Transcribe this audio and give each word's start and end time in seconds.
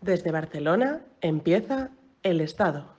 Desde 0.00 0.30
Barcelona 0.30 1.00
empieza 1.20 1.90
El 2.22 2.40
Estado. 2.40 2.94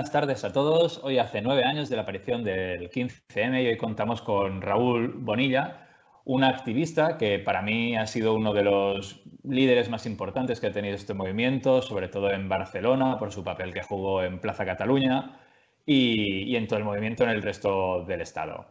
Buenas 0.00 0.12
tardes 0.12 0.44
a 0.44 0.52
todos. 0.54 0.98
Hoy 1.04 1.18
hace 1.18 1.42
nueve 1.42 1.62
años 1.62 1.90
de 1.90 1.96
la 1.96 2.02
aparición 2.02 2.42
del 2.42 2.88
15M 2.90 3.62
y 3.62 3.66
hoy 3.66 3.76
contamos 3.76 4.22
con 4.22 4.62
Raúl 4.62 5.12
Bonilla, 5.14 5.88
un 6.24 6.42
activista 6.42 7.18
que 7.18 7.38
para 7.38 7.60
mí 7.60 7.94
ha 7.98 8.06
sido 8.06 8.32
uno 8.32 8.54
de 8.54 8.62
los 8.62 9.20
líderes 9.44 9.90
más 9.90 10.06
importantes 10.06 10.58
que 10.58 10.68
ha 10.68 10.72
tenido 10.72 10.94
este 10.94 11.12
movimiento, 11.12 11.82
sobre 11.82 12.08
todo 12.08 12.30
en 12.30 12.48
Barcelona, 12.48 13.18
por 13.18 13.30
su 13.30 13.44
papel 13.44 13.74
que 13.74 13.82
jugó 13.82 14.22
en 14.22 14.40
Plaza 14.40 14.64
Cataluña 14.64 15.38
y, 15.84 16.56
en 16.56 16.66
todo 16.66 16.78
el 16.78 16.86
movimiento 16.86 17.24
en 17.24 17.30
el 17.30 17.42
resto 17.42 18.02
del 18.06 18.22
Estado. 18.22 18.68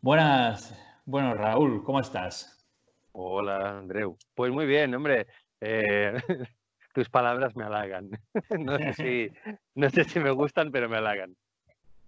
Buenas, 0.00 0.78
bueno 1.06 1.34
Raúl, 1.34 1.82
¿cómo 1.82 1.98
estás? 1.98 2.64
Hola 3.10 3.78
Andreu. 3.78 4.16
Pues 4.36 4.52
muy 4.52 4.66
bien, 4.66 4.94
hombre. 4.94 5.26
Eh, 5.60 6.14
tus 6.92 7.08
palabras 7.08 7.56
me 7.56 7.64
halagan. 7.64 8.10
no, 8.58 8.78
sé 8.78 8.92
si, 8.92 9.30
no 9.74 9.90
sé 9.90 10.04
si 10.04 10.20
me 10.20 10.30
gustan, 10.30 10.70
pero 10.70 10.88
me 10.88 10.98
halagan. 10.98 11.34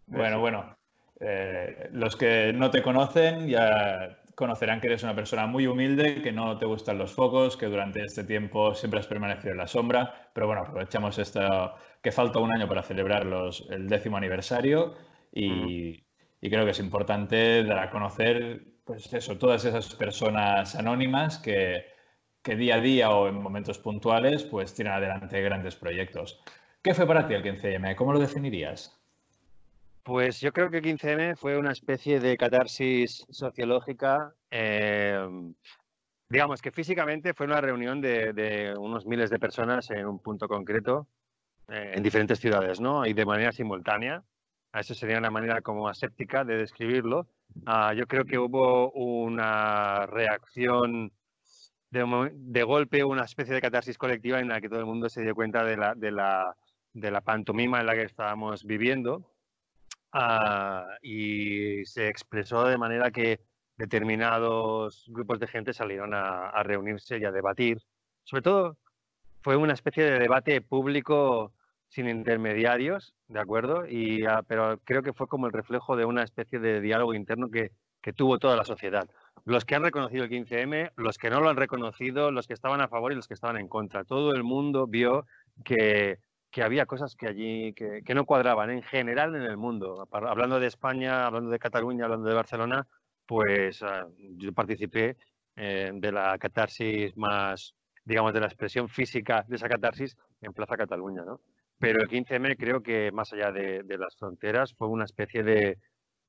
Bueno, 0.07 0.41
bueno. 0.41 0.77
Eh, 1.21 1.89
los 1.93 2.17
que 2.17 2.53
no 2.53 2.71
te 2.71 2.83
conocen 2.83 3.49
ya 3.49 4.19
conocerán 4.35 4.81
que 4.81 4.89
eres 4.89 5.05
una 5.05 5.15
persona 5.15 5.47
muy 5.47 5.67
humilde, 5.67 6.21
que 6.23 6.33
no 6.33 6.59
te 6.59 6.67
gustan 6.67 6.99
los 6.99 7.13
focos, 7.13 7.57
que 7.57 7.67
durante 7.67 8.03
este 8.03 8.25
tiempo 8.25 8.75
siempre 8.75 9.01
has 9.01 9.07
permanecido 9.07 9.53
en 9.53 9.59
la 9.59 9.67
sombra. 9.67 10.31
Pero 10.33 10.47
bueno, 10.47 10.63
aprovechamos 10.63 11.19
esto, 11.19 11.75
que 12.03 12.13
falta 12.13 12.41
un 12.41 12.53
año 12.53 12.69
para 12.69 12.83
celebrar 12.83 13.25
los, 13.25 13.67
el 13.71 13.89
décimo 13.89 14.17
aniversario 14.17 14.95
y, 15.33 16.05
y, 16.41 16.51
creo 16.51 16.65
que 16.65 16.73
es 16.73 16.81
importante 16.81 17.65
dar 17.65 17.79
a 17.79 17.91
conocer, 17.91 18.63
pues 18.85 19.13
eso, 19.13 19.39
todas 19.39 19.65
esas 19.65 19.95
personas 19.95 20.75
anónimas 20.75 21.39
que, 21.39 21.94
que 22.45 22.57
día 22.57 22.77
a 22.77 22.81
día 22.81 23.11
o 23.11 23.27
en 23.27 23.43
momentos 23.43 23.79
puntuales 23.79 24.45
pues 24.45 24.75
tiran 24.75 24.95
adelante 24.95 25.41
grandes 25.41 25.75
proyectos. 25.75 26.41
¿Qué 26.83 26.93
fue 26.93 27.07
para 27.07 27.27
ti 27.27 27.33
el 27.33 27.43
15M? 27.43 27.97
¿Cómo 27.97 28.13
lo 28.13 28.21
definirías? 28.21 29.01
Pues 30.03 30.41
yo 30.43 30.53
creo 30.53 30.71
que 30.71 30.77
el 30.77 30.85
15M 30.85 31.37
fue 31.37 31.57
una 31.57 31.73
especie 31.73 32.21
de 32.21 32.37
catarsis 32.37 33.25
sociológica. 33.31 34.35
Eh, 34.51 35.27
digamos 36.29 36.61
que 36.61 36.71
físicamente 36.71 37.33
fue 37.33 37.47
una 37.47 37.63
reunión 37.63 38.03
de, 38.03 38.75
unos 38.79 39.07
miles 39.07 39.31
de 39.31 39.39
personas 39.39 39.91
en 39.91 40.05
un 40.05 40.19
punto 40.19 40.47
concreto, 40.47 41.07
eh, 41.69 41.93
en 41.95 42.03
diferentes 42.03 42.39
ciudades, 42.39 42.79
¿no? 42.79 43.07
Y 43.07 43.15
de 43.15 43.25
manera 43.25 43.53
simultánea. 43.53 44.23
Eso 44.75 44.93
sería 44.93 45.17
una 45.17 45.31
manera 45.31 45.63
como 45.63 45.89
aséptica 45.89 46.45
de 46.45 46.59
describirlo. 46.59 47.27
Ah, 47.65 47.95
yo 47.95 48.07
creo 48.07 48.27
que 48.27 48.39
hubo 48.39 48.91
una 48.91 50.05
reacción 50.05 51.11
de, 51.95 52.63
golpe 52.65 53.05
una 53.05 53.25
especie 53.25 53.55
de 53.55 53.61
catarsis 53.61 53.97
colectiva 53.97 54.41
en 54.41 54.49
la 54.49 54.61
que 54.61 54.69
todo 54.69 54.81
el 54.81 54.87
mundo 54.87 55.09
se 55.09 55.23
dio 55.23 55.35
cuenta 55.35 55.65
de 55.65 55.77
la, 55.77 55.95
de 55.95 56.11
la, 56.11 56.57
de 56.93 57.11
la 57.11 57.21
pantomima 57.21 57.81
en 57.81 57.87
la 57.87 57.95
que 57.95 58.03
estábamos 58.03 58.65
viviendo 58.65 59.31
ah, 60.13 60.87
y 61.03 61.85
se 61.85 62.09
expresó 62.09 62.65
de 62.67 62.79
manera 62.79 63.11
que 63.11 63.41
determinados 63.77 65.05
grupos 65.09 65.39
de 65.39 65.47
gente 65.47 65.73
salieron 65.73 66.15
a, 66.15 66.63
reunirse 66.65 67.19
y 67.19 67.25
a 67.25 67.33
debatir. 67.33 67.79
Sobre 68.25 68.43
todo 68.43 68.77
fue 69.43 69.57
una 69.57 69.75
especie 69.75 70.05
de 70.05 70.19
debate 70.19 70.61
público 70.61 71.53
sin 71.89 72.09
intermediarios, 72.09 73.15
¿de 73.29 73.41
acuerdo? 73.41 73.87
Y, 73.87 74.25
ah, 74.27 74.43
pero 74.47 74.81
creo 74.85 75.03
que 75.03 75.13
fue 75.13 75.29
como 75.29 75.47
el 75.47 75.53
reflejo 75.53 75.97
de 75.97 76.05
una 76.05 76.25
especie 76.25 76.59
de 76.59 76.81
diálogo 76.81 77.15
interno 77.15 77.51
que, 77.51 77.71
que 78.03 78.13
tuvo 78.13 78.39
toda 78.39 78.57
la 78.57 78.65
sociedad 78.65 79.09
los 79.45 79.65
que 79.65 79.75
han 79.75 79.83
reconocido 79.83 80.25
el 80.25 80.31
15M, 80.31 80.93
los 80.97 81.19
que 81.19 81.31
no 81.31 81.41
lo 81.41 81.51
han 81.51 81.57
reconocido, 81.57 82.31
los 82.31 82.47
que 82.47 82.55
estaban 82.55 82.81
a 82.81 82.89
favor 82.89 83.13
y 83.13 83.17
los 83.17 83.29
que 83.29 83.35
estaban 83.35 83.59
en 83.59 83.69
contra. 83.69 84.05
Todo 84.05 84.33
el 84.33 84.43
mundo 84.43 84.87
vio 84.87 85.27
que, 85.65 86.19
había 86.63 86.87
cosas 86.87 87.15
que 87.15 87.29
allí 87.29 87.75
que, 87.75 88.15
no 88.15 88.25
cuadraban 88.25 88.71
en 88.71 88.83
general 88.83 89.35
en 89.35 89.43
el 89.43 89.59
mundo. 89.59 90.09
Hablando 90.11 90.59
de 90.61 90.67
España, 90.67 91.27
hablando 91.27 91.51
de 91.51 91.59
Cataluña, 91.59 92.05
hablando 92.05 92.29
de 92.29 92.35
Barcelona, 92.35 92.87
pues 93.27 93.83
ah, 93.83 94.07
yo 94.17 94.53
participé 94.53 95.17
eh, 95.57 95.91
de 95.95 96.13
la 96.13 96.39
catarsis 96.39 97.15
más, 97.17 97.75
digamos, 98.05 98.33
de 98.33 98.41
la 98.41 98.47
expresión 98.47 98.89
física 98.89 99.45
de 99.47 99.57
esa 99.57 99.69
catarsis 99.69 100.17
en 100.41 100.53
Plaza 100.53 100.77
Cataluña, 100.77 101.23
¿no? 101.25 101.41
Pero 101.79 102.01
el 102.01 102.09
15M 102.09 102.57
creo 102.57 102.83
que 102.83 103.13
más 103.13 103.33
allá 103.33 103.51
de, 103.53 103.83
de 103.83 103.99
las 103.99 104.17
fronteras 104.17 104.73
fue 104.75 104.89
una 104.89 105.05
especie 105.05 105.43
de, 105.43 105.79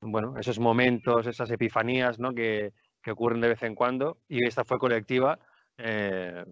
bueno, 0.00 0.34
esos 0.38 0.58
momentos, 0.58 1.26
esas 1.26 1.50
epifanías, 1.50 2.18
¿no? 2.18 2.34
Que, 2.34 2.72
que 3.06 3.12
ocurren 3.12 3.40
de 3.40 3.50
vez 3.50 3.62
en 3.62 3.76
cuando 3.76 4.18
y 4.28 4.44
esta 4.44 4.64
fue 4.64 4.80
colectiva. 4.80 5.38
Eh, 5.78 6.44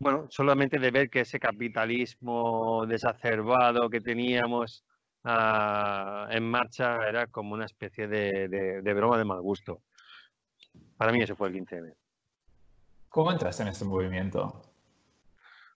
bueno, 0.00 0.26
solamente 0.28 0.80
de 0.80 0.90
ver 0.90 1.08
que 1.08 1.20
ese 1.20 1.38
capitalismo 1.38 2.84
desacerbado 2.84 3.88
que 3.88 4.00
teníamos 4.00 4.84
ah, 5.22 6.26
en 6.32 6.50
marcha 6.50 6.96
era 7.08 7.28
como 7.28 7.54
una 7.54 7.66
especie 7.66 8.08
de, 8.08 8.82
broma 8.92 9.18
de 9.18 9.24
mal 9.24 9.40
gusto. 9.40 9.82
Para 10.96 11.12
mí 11.12 11.22
ese 11.22 11.36
fue 11.36 11.46
el 11.46 11.54
15M. 11.54 11.94
¿Cómo 13.08 13.30
entraste 13.30 13.62
en 13.62 13.68
este 13.68 13.84
movimiento? 13.84 14.62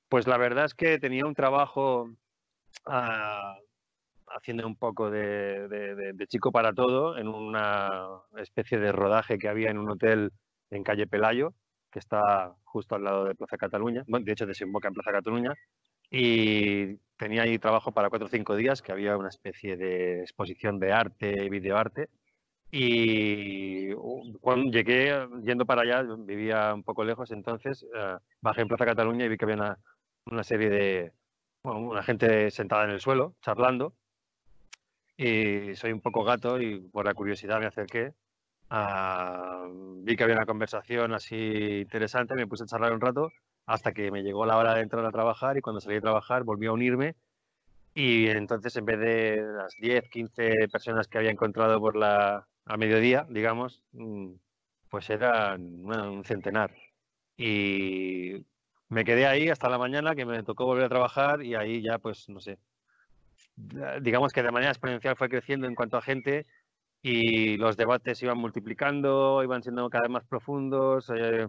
Pues 0.08 0.26
la 0.26 0.36
verdad 0.36 0.64
es 0.64 0.74
que 0.74 0.98
tenía 0.98 1.26
un 1.26 1.36
trabajo 1.36 2.10
ah, 2.86 3.56
haciendo 4.36 4.66
un 4.66 4.76
poco 4.76 5.10
de, 5.10 6.14
chico 6.28 6.52
para 6.52 6.72
todo 6.72 7.16
en 7.18 7.28
una 7.28 8.20
especie 8.36 8.78
de 8.78 8.92
rodaje 8.92 9.38
que 9.38 9.48
había 9.48 9.70
en 9.70 9.78
un 9.78 9.90
hotel 9.90 10.32
en 10.70 10.84
calle 10.84 11.06
Pelayo, 11.06 11.54
que 11.90 11.98
está 11.98 12.54
justo 12.64 12.94
al 12.94 13.04
lado 13.04 13.24
de 13.24 13.34
Plaza 13.34 13.56
Cataluña, 13.56 14.04
bueno, 14.06 14.24
de 14.24 14.32
hecho 14.32 14.46
desemboca 14.46 14.88
en 14.88 14.94
Plaza 14.94 15.12
Cataluña, 15.12 15.54
y 16.10 16.96
tenía 17.16 17.42
ahí 17.42 17.58
trabajo 17.58 17.92
para 17.92 18.08
cuatro 18.08 18.26
o 18.26 18.30
cinco 18.30 18.56
días, 18.56 18.82
que 18.82 18.92
había 18.92 19.16
una 19.16 19.28
especie 19.28 19.76
de 19.76 20.20
exposición 20.20 20.78
de 20.78 20.92
arte 20.92 21.44
y 21.44 21.48
videoarte. 21.48 22.08
Y 22.70 23.92
uh, 23.94 24.38
cuando 24.40 24.70
llegué 24.70 25.26
yendo 25.42 25.66
para 25.66 25.82
allá, 25.82 26.02
vivía 26.18 26.74
un 26.74 26.82
poco 26.82 27.04
lejos, 27.04 27.30
entonces 27.30 27.86
eh, 27.94 28.16
bajé 28.42 28.62
en 28.62 28.68
Plaza 28.68 28.84
Cataluña 28.86 29.24
y 29.24 29.28
vi 29.28 29.38
que 29.38 29.44
había 29.46 29.56
una, 29.56 29.78
una 30.26 30.44
serie 30.44 30.68
de, 30.70 31.12
bueno, 31.62 31.80
una 31.80 32.02
gente 32.02 32.50
sentada 32.50 32.84
en 32.84 32.90
el 32.90 33.00
suelo, 33.00 33.36
charlando, 33.42 33.94
y 35.18 35.74
soy 35.76 35.92
un 35.92 36.00
poco 36.00 36.24
gato 36.24 36.60
y 36.60 36.80
por 36.80 37.04
la 37.04 37.14
curiosidad 37.14 37.60
me 37.60 37.66
acerqué. 37.66 38.14
vi 40.04 40.16
que 40.16 40.24
había 40.24 40.36
una 40.36 40.46
conversación 40.46 41.12
así 41.14 41.80
interesante, 41.82 42.34
me 42.34 42.46
puse 42.46 42.64
a 42.64 42.66
charlar 42.66 42.92
un 42.94 43.00
rato 43.00 43.30
hasta 43.66 43.92
que 43.92 44.10
me 44.10 44.22
llegó 44.22 44.46
la 44.46 44.56
hora 44.56 44.74
de 44.74 44.82
entrar 44.82 45.04
a 45.04 45.10
trabajar 45.12 45.58
y 45.58 45.60
cuando 45.60 45.80
salí 45.80 45.96
a 45.96 46.00
trabajar 46.00 46.44
volví 46.44 46.66
a 46.66 46.72
unirme 46.72 47.16
y 47.94 48.28
entonces 48.28 48.76
en 48.76 48.84
vez 48.84 49.00
de 49.00 49.42
las 49.42 49.74
10, 49.80 50.08
15 50.10 50.68
personas 50.70 51.08
que 51.08 51.18
había 51.18 51.30
encontrado 51.32 51.80
por 51.80 51.96
la, 51.96 52.46
a 52.64 52.76
mediodía, 52.76 53.26
digamos, 53.28 53.82
mm, 53.92 54.34
pues 54.88 55.10
eran 55.10 55.60
un 55.84 56.24
centenar. 56.24 56.74
Y 57.36 58.46
me 58.88 59.04
quedé 59.04 59.26
ahí 59.26 59.48
hasta 59.48 59.68
la 59.68 59.78
mañana 59.78 60.14
que 60.14 60.26
me 60.26 60.42
tocó 60.44 60.66
volver 60.66 60.84
a 60.84 60.88
trabajar 60.88 61.42
y 61.42 61.54
ahí 61.56 61.82
ya 61.82 61.98
pues 61.98 62.28
no 62.28 62.40
sé, 62.40 62.58
digamos 64.00 64.32
que 64.32 64.42
de 64.42 64.50
manera 64.50 64.70
exponencial 64.70 65.16
fue 65.16 65.28
creciendo 65.28 65.66
en 65.66 65.74
cuanto 65.74 65.96
a 65.96 66.02
gente 66.02 66.46
y 67.02 67.56
los 67.56 67.76
debates 67.76 68.22
iban 68.22 68.38
multiplicando, 68.38 69.42
iban 69.42 69.62
siendo 69.62 69.88
cada 69.90 70.02
vez 70.02 70.10
más 70.10 70.24
profundos, 70.24 71.10
eh, 71.14 71.48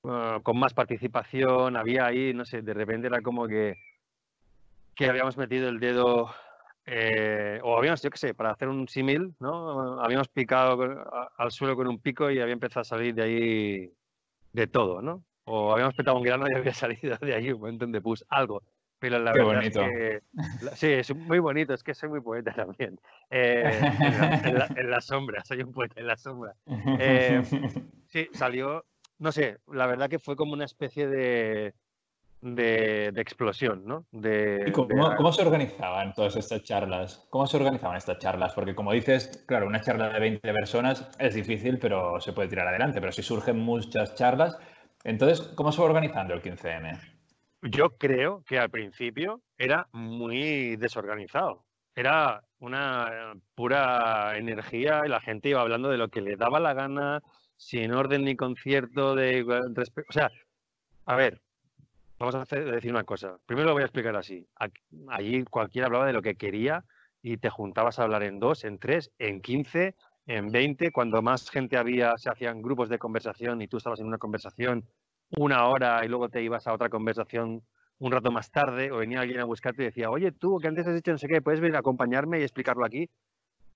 con 0.00 0.58
más 0.58 0.74
participación, 0.74 1.76
había 1.76 2.06
ahí, 2.06 2.34
no 2.34 2.44
sé, 2.44 2.62
de 2.62 2.74
repente 2.74 3.06
era 3.06 3.20
como 3.20 3.46
que, 3.46 3.76
que 4.94 5.06
habíamos 5.06 5.36
metido 5.36 5.68
el 5.68 5.78
dedo, 5.78 6.34
eh, 6.86 7.60
o 7.62 7.76
habíamos, 7.78 8.02
yo 8.02 8.10
qué 8.10 8.18
sé, 8.18 8.34
para 8.34 8.50
hacer 8.50 8.68
un 8.68 8.88
símil, 8.88 9.34
¿no? 9.38 10.02
Habíamos 10.02 10.28
picado 10.28 10.78
al 11.36 11.50
suelo 11.52 11.76
con 11.76 11.86
un 11.86 12.00
pico 12.00 12.30
y 12.30 12.40
había 12.40 12.54
empezado 12.54 12.80
a 12.80 12.84
salir 12.84 13.14
de 13.14 13.22
ahí 13.22 13.92
de 14.52 14.66
todo, 14.66 15.02
¿no? 15.02 15.24
o 15.44 15.72
habíamos 15.72 15.94
petado 15.94 16.16
un 16.16 16.22
grano 16.22 16.46
y 16.48 16.54
había 16.56 16.74
salido 16.74 17.16
de 17.20 17.34
ahí 17.34 17.52
un 17.52 17.60
montón 17.60 17.92
de 17.92 18.00
pus, 18.00 18.24
algo. 18.28 18.62
Pero 19.02 19.18
la 19.18 19.32
Qué 19.32 19.42
verdad 19.42 19.56
bonito. 19.56 19.84
es 19.84 19.90
que 19.90 20.76
sí, 20.76 20.86
es 20.86 21.14
muy 21.16 21.40
bonito, 21.40 21.74
es 21.74 21.82
que 21.82 21.92
soy 21.92 22.08
muy 22.08 22.20
poeta 22.20 22.52
también. 22.54 22.98
Eh, 23.34 23.80
en, 24.02 24.18
la, 24.18 24.40
en 24.44 24.58
la- 24.58 24.70
en 24.76 24.90
la 24.90 25.00
sombra, 25.00 25.42
soy 25.44 25.62
un 25.62 25.72
poeta 25.72 26.00
en 26.00 26.06
la 26.06 26.16
sombra. 26.16 26.54
Eh, 27.00 27.42
Sí, 28.08 28.28
salió, 28.34 28.84
no 29.18 29.32
sé, 29.32 29.56
la 29.72 29.86
verdad 29.86 30.08
que 30.10 30.18
fue 30.18 30.36
como 30.36 30.52
una 30.52 30.66
especie 30.66 31.06
de, 31.08 31.72
de, 32.42 33.10
de 33.12 33.20
explosión, 33.22 33.84
¿no? 33.86 34.04
De, 34.12 34.64
¿Y 34.66 34.70
cómo, 34.70 34.86
de- 35.10 35.16
cómo 35.16 35.32
se 35.32 35.40
organizaban 35.42 36.12
todas 36.12 36.36
estas 36.36 36.62
charlas? 36.62 37.26
¿Cómo 37.30 37.46
se 37.46 37.56
organizaban 37.56 37.96
estas 37.96 38.18
charlas? 38.18 38.52
Porque 38.52 38.74
como 38.74 38.92
dices, 38.92 39.44
claro, 39.48 39.66
una 39.66 39.80
charla 39.80 40.10
de 40.10 40.20
20 40.20 40.52
personas 40.52 41.08
es 41.18 41.34
difícil, 41.34 41.78
pero 41.78 42.20
se 42.20 42.32
puede 42.34 42.48
tirar 42.48 42.68
adelante. 42.68 43.00
Pero 43.00 43.12
si 43.12 43.22
surgen 43.22 43.58
muchas 43.58 44.14
charlas, 44.14 44.58
entonces, 45.04 45.40
¿cómo 45.56 45.72
se 45.72 45.80
va 45.80 45.86
organizando 45.86 46.34
el 46.34 46.42
15M? 46.42 47.00
Yo 47.62 47.90
creo 47.96 48.42
que 48.44 48.58
al 48.58 48.70
principio 48.70 49.40
era 49.56 49.88
muy 49.92 50.76
desorganizado. 50.76 51.64
Era 51.94 52.42
una 52.58 53.34
pura 53.54 54.36
energía 54.36 55.02
y 55.06 55.08
la 55.08 55.20
gente 55.20 55.50
iba 55.50 55.60
hablando 55.60 55.88
de 55.88 55.98
lo 55.98 56.08
que 56.08 56.22
le 56.22 56.36
daba 56.36 56.58
la 56.58 56.74
gana, 56.74 57.22
sin 57.56 57.92
orden 57.92 58.24
ni 58.24 58.34
concierto 58.34 59.14
de 59.14 59.42
O 59.44 60.12
sea, 60.12 60.30
a 61.06 61.16
ver, 61.16 61.40
vamos 62.18 62.34
a 62.34 62.56
decir 62.56 62.90
una 62.90 63.04
cosa. 63.04 63.38
Primero 63.46 63.68
lo 63.68 63.74
voy 63.74 63.82
a 63.82 63.86
explicar 63.86 64.16
así. 64.16 64.44
Allí 65.08 65.44
cualquiera 65.44 65.86
hablaba 65.86 66.06
de 66.06 66.14
lo 66.14 66.22
que 66.22 66.34
quería 66.34 66.84
y 67.22 67.36
te 67.36 67.50
juntabas 67.50 68.00
a 68.00 68.02
hablar 68.02 68.24
en 68.24 68.40
dos, 68.40 68.64
en 68.64 68.78
tres, 68.78 69.12
en 69.18 69.40
quince, 69.40 69.94
en 70.26 70.50
veinte. 70.50 70.90
Cuando 70.90 71.22
más 71.22 71.48
gente 71.48 71.76
había, 71.76 72.16
se 72.18 72.28
hacían 72.28 72.60
grupos 72.60 72.88
de 72.88 72.98
conversación 72.98 73.62
y 73.62 73.68
tú 73.68 73.76
estabas 73.76 74.00
en 74.00 74.06
una 74.06 74.18
conversación 74.18 74.84
una 75.36 75.66
hora 75.66 76.04
y 76.04 76.08
luego 76.08 76.28
te 76.28 76.42
ibas 76.42 76.66
a 76.66 76.72
otra 76.72 76.88
conversación 76.88 77.62
un 77.98 78.12
rato 78.12 78.32
más 78.32 78.50
tarde 78.50 78.90
o 78.90 78.98
venía 78.98 79.20
alguien 79.20 79.40
a 79.40 79.44
buscarte 79.44 79.82
y 79.82 79.86
decía, 79.86 80.10
oye, 80.10 80.32
tú 80.32 80.58
que 80.58 80.68
antes 80.68 80.86
has 80.86 80.94
dicho 80.94 81.12
no 81.12 81.18
sé 81.18 81.28
qué, 81.28 81.40
puedes 81.40 81.60
venir 81.60 81.76
a 81.76 81.80
acompañarme 81.80 82.40
y 82.40 82.42
explicarlo 82.42 82.84
aquí. 82.84 83.08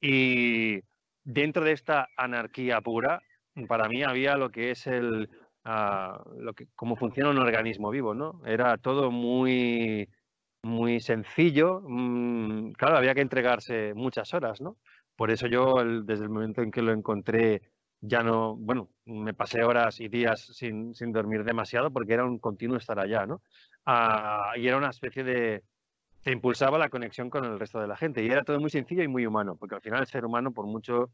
Y 0.00 0.80
dentro 1.22 1.64
de 1.64 1.72
esta 1.72 2.08
anarquía 2.16 2.80
pura, 2.80 3.22
para 3.68 3.88
mí 3.88 4.02
había 4.02 4.36
lo 4.36 4.50
que 4.50 4.72
es 4.72 4.86
el, 4.86 5.30
ah, 5.64 6.22
lo 6.38 6.54
que, 6.54 6.66
cómo 6.74 6.96
funciona 6.96 7.30
un 7.30 7.38
organismo 7.38 7.90
vivo, 7.90 8.14
¿no? 8.14 8.40
Era 8.44 8.76
todo 8.78 9.10
muy, 9.10 10.08
muy 10.62 11.00
sencillo. 11.00 11.82
mm, 11.86 12.72
claro, 12.72 12.96
había 12.96 13.14
que 13.14 13.22
entregarse 13.22 13.94
muchas 13.94 14.34
horas, 14.34 14.60
¿no? 14.60 14.76
Por 15.16 15.30
eso 15.30 15.46
yo, 15.46 15.76
desde 16.04 16.24
el 16.24 16.30
momento 16.30 16.62
en 16.62 16.70
que 16.70 16.82
lo 16.82 16.92
encontré, 16.92 17.62
ya 18.00 18.22
no, 18.22 18.56
bueno, 18.56 18.88
me 19.04 19.34
pasé 19.34 19.64
horas 19.64 20.00
y 20.00 20.08
días 20.08 20.40
sin, 20.40 20.94
sin 20.94 21.12
dormir 21.12 21.44
demasiado 21.44 21.90
porque 21.90 22.14
era 22.14 22.24
un 22.24 22.38
continuo 22.38 22.76
estar 22.76 22.98
allá, 22.98 23.26
¿no? 23.26 23.42
Ah, 23.84 24.52
y 24.56 24.66
era 24.66 24.76
una 24.76 24.90
especie 24.90 25.24
de, 25.24 25.62
te 26.22 26.32
impulsaba 26.32 26.78
la 26.78 26.88
conexión 26.88 27.30
con 27.30 27.44
el 27.44 27.58
resto 27.58 27.80
de 27.80 27.86
la 27.86 27.96
gente 27.96 28.22
y 28.22 28.26
era 28.26 28.42
todo 28.42 28.58
muy 28.60 28.70
sencillo 28.70 29.02
y 29.02 29.08
muy 29.08 29.26
humano, 29.26 29.56
porque 29.56 29.76
al 29.76 29.80
final 29.80 30.00
el 30.00 30.06
ser 30.06 30.24
humano, 30.24 30.52
por 30.52 30.66
mucho 30.66 31.10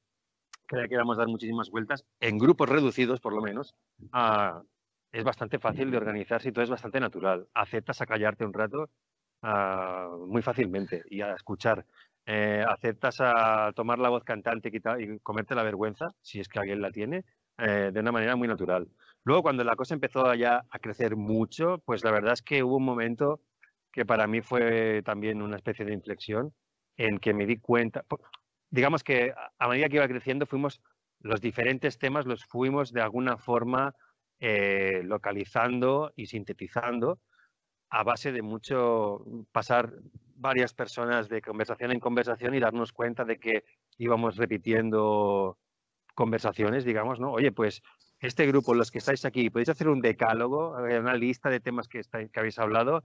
que 0.67 0.77
le 0.77 0.89
queramos 0.89 1.19
dar 1.19 1.29
muchísimas 1.29 1.71
vueltas, 1.71 2.05
en 2.21 2.39
grupos 2.39 2.69
reducidos 2.69 3.21
por 3.21 3.35
lo 3.35 3.43
menos, 3.43 3.75
ah, 4.13 4.63
es 5.13 5.25
bastante 5.25 5.59
fácil 5.59 5.91
de 5.91 5.99
organizarse 5.99 6.49
y 6.49 6.53
todo 6.53 6.65
es 6.65 6.71
bastante 6.71 6.99
natural. 6.99 7.47
Aceptas 7.53 8.01
a 8.01 8.07
callarte 8.07 8.47
un 8.47 8.55
rato 8.55 8.89
ah, 9.43 10.09
muy 10.27 10.41
fácilmente 10.41 11.03
y 11.11 11.21
a 11.21 11.35
escuchar. 11.35 11.85
Eh, 12.25 12.65
aceptas 12.67 13.17
a 13.21 13.73
tomar 13.75 13.99
la 13.99 14.09
voz 14.09 14.23
cantante 14.25 14.71
y 15.01 15.19
comerte 15.21 15.55
la 15.57 15.65
vergüenza, 15.65 16.09
si 16.21 16.39
es 16.41 16.49
que 16.49 16.61
alguien 16.61 16.81
la 16.81 16.93
tiene, 16.93 17.25
eh, 17.59 17.91
de 17.93 18.01
una 18.01 18.13
manera 18.13 18.37
muy 18.37 18.47
natural. 18.47 18.89
Luego, 19.25 19.43
cuando 19.43 19.65
la 19.65 19.75
cosa 19.77 19.95
empezó 19.95 20.33
ya 20.35 20.63
a 20.71 20.79
crecer 20.79 21.17
mucho, 21.17 21.79
pues 21.85 22.05
la 22.05 22.13
verdad 22.13 22.35
es 22.35 22.43
que 22.43 22.63
hubo 22.63 22.77
un 22.77 22.85
momento 22.85 23.41
que 23.91 24.07
para 24.07 24.27
mí 24.29 24.41
fue 24.41 25.03
también 25.05 25.43
una 25.43 25.57
especie 25.57 25.85
de 25.85 25.95
inflexión 25.95 26.55
en 26.97 27.19
que 27.19 27.35
me 27.35 27.47
di 27.47 27.59
cuenta, 27.59 28.05
digamos 28.71 29.03
que 29.05 29.33
a- 29.37 29.53
a 29.59 29.69
medida 29.69 29.89
que 29.89 29.97
iba 29.97 30.09
creciendo 30.09 30.47
fuimos, 30.47 30.81
los 31.21 31.41
diferentes 31.41 31.99
temas 31.99 32.27
los 32.27 32.45
fuimos 32.45 32.93
de 32.93 33.01
alguna 33.03 33.37
forma 33.39 33.95
eh, 34.41 35.03
localizando 35.05 36.13
y 36.17 36.27
sintetizando 36.27 37.21
a 37.91 38.03
base 38.05 38.33
de 38.33 38.43
mucho 38.43 39.25
pasar 39.53 39.93
varias 40.43 40.75
personas 40.75 41.29
de 41.31 41.41
conversación 41.43 41.93
en 41.93 42.01
conversación 42.01 42.55
y 42.55 42.61
darnos 42.61 42.93
cuenta 42.93 43.25
de 43.25 43.39
que 43.39 43.65
íbamos 43.99 44.37
repitiendo 44.37 45.59
conversaciones, 46.15 46.85
digamos, 46.85 47.21
¿no? 47.21 47.33
Oye, 47.33 47.53
pues 47.53 47.83
este 48.21 48.47
grupo, 48.47 48.75
los 48.75 48.91
que 48.91 48.99
estáis 48.99 49.25
aquí, 49.25 49.51
podéis 49.51 49.71
hacer 49.71 49.89
un 49.89 50.01
decálogo, 50.03 50.87
eh, 50.87 51.01
una 51.01 51.15
lista 51.15 51.51
de 51.51 51.61
temas 51.61 51.89
que, 51.89 52.01
estáis, 52.01 52.31
que 52.31 52.41
habéis 52.41 52.59
hablado 52.59 53.05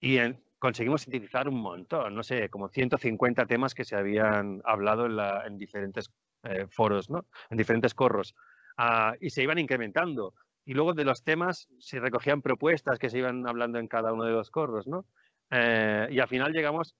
y 0.00 0.18
en- 0.18 0.44
conseguimos 0.58 1.02
sintetizar 1.02 1.48
un 1.48 1.60
montón, 1.60 2.14
no 2.14 2.22
sé, 2.22 2.48
como 2.48 2.68
150 2.68 3.46
temas 3.46 3.74
que 3.74 3.84
se 3.84 3.96
habían 3.96 4.62
hablado 4.64 5.06
en, 5.46 5.58
diferentes 5.58 6.12
eh, 6.44 6.66
foros, 6.70 7.10
¿no? 7.10 7.26
En 7.50 7.58
diferentes 7.58 7.94
corros. 7.94 8.34
Ah, 8.76 9.14
y 9.20 9.30
se 9.30 9.42
iban 9.42 9.58
incrementando. 9.58 10.34
Y 10.64 10.74
luego 10.74 10.94
de 10.94 11.04
los 11.04 11.24
temas 11.24 11.68
se 11.78 11.98
recogían 12.00 12.42
propuestas 12.42 12.98
que 13.00 13.10
se 13.10 13.18
iban 13.18 13.46
hablando 13.48 13.78
en 13.80 13.88
cada 13.88 14.12
uno 14.12 14.24
de 14.24 14.32
los 14.32 14.50
corros, 14.50 14.86
¿no? 14.86 15.06
Eh, 15.52 16.08
y 16.10 16.18
al 16.18 16.26
final 16.26 16.52
llegamos 16.52 16.96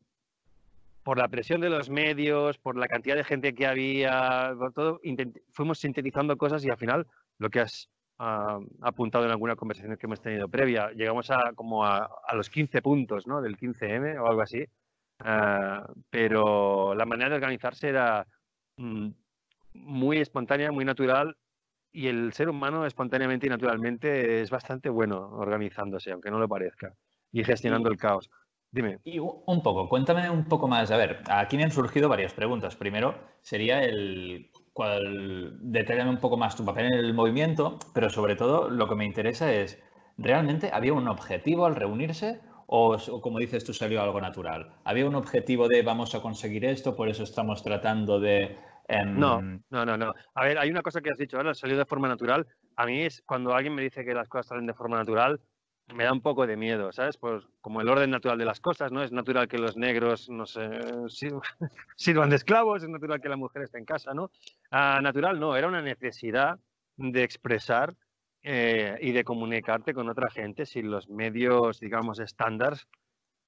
por 1.03 1.19
la 1.19 1.27
presión 1.27 1.61
de 1.61 1.71
los 1.71 1.91
medios, 1.91 2.59
por 2.59 2.77
la 2.77 2.87
cantidad 2.87 3.17
de 3.17 3.25
gente 3.25 3.55
que 3.55 3.67
había, 3.67 4.55
por 4.57 4.73
todo, 4.73 5.01
fuimos 5.51 5.81
sintetizando 5.81 6.37
cosas 6.37 6.65
y 6.65 6.71
al 6.71 6.77
final 6.77 7.09
lo 7.39 7.51
que 7.51 7.59
has 7.59 7.89
ah, 8.21 8.61
apuntado 8.83 9.25
en 9.25 9.33
alguna 9.33 9.57
conversación 9.57 9.97
que 9.97 10.07
hemos 10.07 10.21
tenido 10.21 10.49
previa, 10.49 10.93
llegamos 10.93 11.29
a 11.33 11.53
como 11.57 11.85
a, 11.85 12.09
a 12.25 12.37
los 12.37 12.49
15 12.49 12.81
puntos 12.83 13.27
¿no? 13.27 13.43
del 13.43 13.57
15M 13.57 14.21
o 14.21 14.29
algo 14.29 14.43
así, 14.43 14.65
Ah, 15.25 15.87
pero 16.11 16.95
la 16.95 17.07
manera 17.07 17.31
de 17.31 17.37
organizarse 17.37 17.89
era 17.89 18.27
mm, 18.77 19.09
muy 19.75 20.19
espontánea, 20.19 20.73
muy 20.73 20.85
natural 20.85 21.37
y 21.93 22.09
el 22.09 22.33
ser 22.33 22.49
humano 22.49 22.87
espontáneamente 22.87 23.47
y 23.47 23.51
naturalmente 23.51 24.41
es 24.41 24.51
bastante 24.51 24.89
bueno 24.89 25.31
organizándose, 25.33 26.11
aunque 26.11 26.31
no 26.31 26.39
lo 26.39 26.49
parezca, 26.49 26.95
y 27.31 27.45
gestionando 27.45 27.89
el 27.91 27.99
caos. 27.99 28.31
Dime. 28.73 28.99
Y 29.05 29.19
un 29.19 29.63
poco, 29.63 29.87
cuéntame 29.89 30.31
un 30.31 30.47
poco 30.47 30.67
más. 30.67 30.91
A 30.91 30.97
ver, 30.97 31.23
aquí 31.29 31.59
me 31.59 31.65
han 31.65 31.71
surgido 31.71 32.09
varias 32.09 32.33
preguntas. 32.33 32.75
Primero 32.75 33.15
sería 33.43 33.83
el 33.85 34.51
cuál, 34.73 35.59
detállame 35.61 36.09
un 36.11 36.17
poco 36.17 36.39
más 36.39 36.57
tu 36.57 36.65
papel 36.65 36.87
en 36.87 36.95
el 36.95 37.13
movimiento, 37.13 37.79
pero 37.93 38.09
sobre 38.09 38.35
todo 38.35 38.71
lo 38.71 38.89
que 38.89 38.95
me 38.95 39.05
interesa 39.05 39.53
es, 39.53 39.79
¿realmente 40.17 40.71
había 40.73 40.95
un 40.95 41.07
objetivo 41.07 41.67
al 41.67 41.77
reunirse 41.77 42.41
o 42.67 42.97
como 43.21 43.39
dices 43.39 43.65
tú 43.65 43.75
salió 43.75 44.01
algo 44.01 44.19
natural? 44.23 44.73
¿Había 44.85 45.07
un 45.07 45.17
objetivo 45.17 45.69
de 45.69 45.83
vamos 45.83 46.15
a 46.15 46.23
conseguir 46.23 46.65
esto, 46.65 46.97
por 46.97 47.11
eso 47.11 47.23
estamos 47.25 47.63
tratando 47.63 48.19
de... 48.19 48.57
em, 48.89 49.19
No, 49.19 49.43
no, 49.43 49.85
no, 49.85 49.99
no. 49.99 50.15
A 50.35 50.45
ver, 50.45 50.59
hay 50.59 50.71
una 50.71 50.81
cosa 50.81 51.03
que 51.03 51.11
has 51.11 51.19
dicho 51.19 51.37
ahora, 51.37 51.53
salió 51.53 51.77
de 51.77 51.85
forma 51.85 52.09
natural. 52.09 52.47
A 52.77 52.87
mí 52.87 53.03
es 53.03 53.23
cuando 53.27 53.53
alguien 53.53 53.75
me 53.75 53.83
dice 53.83 54.07
que 54.07 54.15
las 54.15 54.29
cosas 54.29 54.47
salen 54.47 54.65
de 54.65 54.73
forma 54.73 54.97
natural, 54.97 55.39
me 55.95 56.05
da 56.05 56.13
un 56.13 56.21
poco 56.21 56.47
de 56.47 56.57
miedo, 56.57 56.93
¿sabes? 56.93 57.17
Pues 57.17 57.45
como 57.61 57.81
el 57.81 57.89
orden 57.89 58.11
natural 58.11 58.39
de 58.39 58.45
las 58.45 58.61
cosas, 58.61 58.93
¿no? 58.93 59.03
Es 59.03 59.13
natural 59.13 59.49
que 59.49 59.59
los 59.59 59.77
negros, 59.77 60.29
sirvan 61.97 62.31
de 62.31 62.37
esclavos, 62.37 62.83
es 62.83 62.89
natural 62.89 63.21
que 63.21 63.29
la 63.29 63.37
mujer 63.37 63.63
esté 63.63 63.79
en 63.79 63.85
casa, 63.85 64.15
¿no? 64.15 64.31
Ah, 64.71 65.01
natural 65.03 65.39
no, 65.39 65.57
era 65.57 65.69
una 65.69 65.83
necesidad 65.83 66.59
de 66.97 67.23
expresar 67.23 67.95
eh, 68.43 68.99
y 69.01 69.13
de 69.13 69.25
comunicarte 69.25 69.95
con 69.95 70.09
otra 70.09 70.31
gente 70.31 70.67
sin 70.67 70.91
los 70.91 71.09
medios, 71.09 71.81
digamos, 71.81 72.19
estándares, 72.19 72.89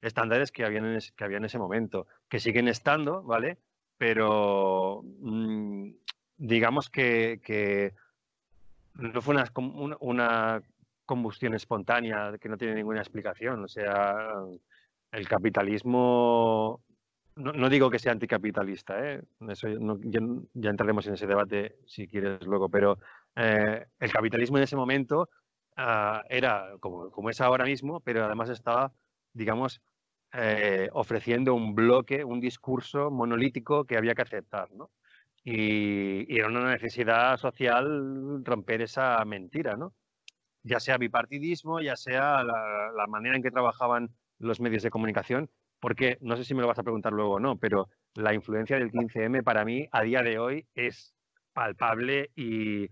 estándares 0.01 0.53
que 0.53 0.65
habían 0.65 0.87
en 0.87 1.01
que 1.17 1.25
había 1.25 1.39
en 1.39 1.45
ese 1.45 1.59
momento, 1.59 2.07
que 2.29 2.41
siguen 2.41 2.69
estando, 2.69 3.23
¿vale? 3.23 3.59
Pero 3.97 5.03
mm, 5.05 5.91
digamos 6.37 6.91
que, 6.91 7.95
no 8.95 9.21
fue 9.23 9.35
una 10.01 10.63
combustión 11.05 11.55
espontánea 11.55 12.37
que 12.39 12.49
no 12.49 12.57
tiene 12.57 12.75
ninguna 12.75 13.01
explicación. 13.01 13.65
O 13.65 13.69
sea, 13.69 14.35
el 15.13 15.29
capitalismo, 15.29 16.83
no, 17.37 17.53
no 17.53 17.69
digo 17.69 17.91
que 17.91 17.99
sea 17.99 18.13
anticapitalista, 18.13 19.13
¿eh? 19.13 19.23
Eso 19.49 19.69
ya, 19.69 20.21
ya 20.55 20.71
entraremos 20.71 21.07
en 21.07 21.15
ese 21.15 21.27
debate 21.27 21.77
si 21.87 22.07
quieres 22.09 22.45
luego, 22.47 22.69
pero 22.69 22.99
eh, 23.37 23.87
el 23.99 24.13
capitalismo 24.13 24.59
en 24.59 24.65
ese 24.65 24.77
momento 24.77 25.29
ah, 25.77 26.23
era 26.29 26.77
como, 26.81 27.11
como 27.11 27.31
es 27.31 27.41
ahora 27.41 27.65
mismo, 27.65 28.01
pero 28.01 28.25
además 28.25 28.51
estaba, 28.51 28.93
digamos, 29.33 29.81
eh, 30.33 30.89
ofreciendo 30.93 31.55
un 31.55 31.75
bloque, 31.75 32.25
un 32.25 32.41
discurso 32.41 33.11
monolítico 33.11 33.85
que 33.85 33.97
había 33.97 34.15
que 34.15 34.23
aceptar, 34.23 34.71
¿no? 34.73 34.91
Y, 35.45 36.33
y 36.35 36.39
era 36.39 36.49
una 36.49 36.71
necesidad 36.73 37.37
social 37.37 38.43
romper 38.45 38.83
esa 38.83 39.23
mentira, 39.25 39.77
¿no? 39.77 39.95
Ya 40.65 40.81
sea 40.81 40.99
bipartidismo, 40.99 41.81
ya 41.81 41.95
sea 41.95 42.43
la, 42.43 43.07
manera 43.07 43.37
en 43.37 43.43
que 43.43 43.51
trabajaban 43.51 44.11
los 44.39 44.61
medios 44.61 44.83
de 44.83 44.91
comunicación, 44.91 45.51
porque 45.79 46.19
no 46.21 46.37
sé 46.37 46.45
si 46.45 46.55
me 46.55 46.63
lo 46.63 46.69
vas 46.69 46.79
a 46.79 46.83
preguntar 46.83 47.13
luego 47.13 47.35
o 47.35 47.41
no, 47.41 47.57
pero 47.57 47.89
la 48.15 48.35
influencia 48.35 48.77
del 48.77 48.91
15M 48.91 49.45
para 49.45 49.65
mí 49.65 49.87
a 49.93 50.03
día 50.03 50.23
de 50.23 50.39
hoy 50.39 50.67
es 50.75 51.15
palpable 51.53 52.31
y 52.35 52.89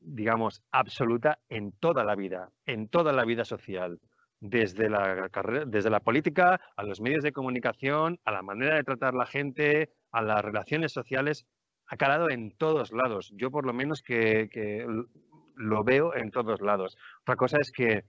digamos, 0.00 0.62
absoluta 0.70 1.38
en 1.48 1.72
toda 1.72 2.04
la 2.04 2.14
vida, 2.14 2.50
en 2.66 2.88
toda 2.88 3.12
la 3.12 3.24
vida 3.24 3.44
social. 3.44 4.00
Desde 4.38 4.90
la, 4.90 5.30
desde 5.66 5.88
la 5.88 6.00
política, 6.00 6.60
a 6.76 6.82
los 6.82 7.00
medios 7.00 7.22
de 7.22 7.32
comunicación, 7.32 8.20
a 8.24 8.32
la 8.32 8.42
manera 8.42 8.76
de 8.76 8.84
tratar 8.84 9.14
la 9.14 9.24
gente, 9.24 9.90
a 10.12 10.20
las 10.20 10.44
relaciones 10.44 10.92
sociales, 10.92 11.46
ha 11.86 11.96
calado 11.96 12.28
en 12.28 12.50
todos 12.50 12.92
lados. 12.92 13.32
Yo 13.34 13.50
por 13.50 13.64
lo 13.64 13.72
menos 13.72 14.02
que, 14.02 14.50
lo 15.56 15.82
veo 15.84 16.14
en 16.14 16.30
todos 16.30 16.60
lados. 16.60 16.96
Otra 17.22 17.36
cosa 17.36 17.58
es 17.60 17.72
que 17.72 18.04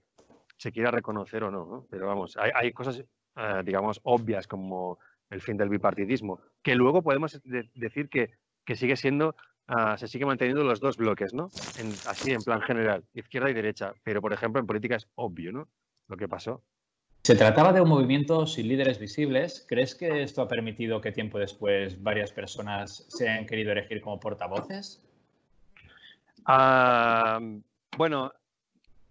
se 0.56 0.72
quiera 0.72 0.90
reconocer 0.90 1.44
o 1.44 1.50
no, 1.50 1.86
pero 1.90 2.06
vamos, 2.06 2.36
hay, 2.36 2.72
cosas, 2.72 2.98
eh, 3.36 3.62
digamos, 3.64 4.00
obvias 4.04 4.46
como 4.46 4.98
el 5.30 5.40
fin 5.40 5.56
del 5.56 5.68
bipartidismo, 5.68 6.40
que 6.62 6.74
luego 6.74 7.02
podemos 7.02 7.40
decir 7.74 8.08
que, 8.08 8.30
sigue 8.74 8.96
siendo, 8.96 9.36
ah, 9.66 9.96
se 9.96 10.08
sigue 10.08 10.26
manteniendo 10.26 10.64
los 10.64 10.80
dos 10.80 10.96
bloques, 10.96 11.32
¿no? 11.32 11.48
así 12.06 12.32
en 12.32 12.42
plan 12.42 12.60
general, 12.60 13.04
izquierda 13.14 13.50
y 13.50 13.54
derecha, 13.54 13.92
pero 14.02 14.20
por 14.20 14.32
ejemplo 14.32 14.60
en 14.60 14.66
política 14.66 14.96
es 14.96 15.08
obvio, 15.14 15.52
¿no? 15.52 15.68
Lo 16.08 16.16
que 16.16 16.28
pasó. 16.28 16.62
Se 17.22 17.34
trataba 17.34 17.72
de 17.72 17.82
un 17.82 17.88
movimiento 17.88 18.46
sin 18.46 18.68
líderes 18.68 18.98
visibles. 18.98 19.66
¿Crees 19.68 19.94
que 19.94 20.22
esto 20.22 20.40
ha 20.40 20.48
permitido 20.48 21.00
que 21.02 21.12
tiempo 21.12 21.38
después 21.38 22.02
varias 22.02 22.32
personas 22.32 23.04
se 23.08 23.28
hayan 23.28 23.44
querido 23.44 23.72
elegir 23.72 24.00
como 24.00 24.18
portavoces? 24.18 25.02
Ah, 26.44 27.40
bueno, 27.96 28.32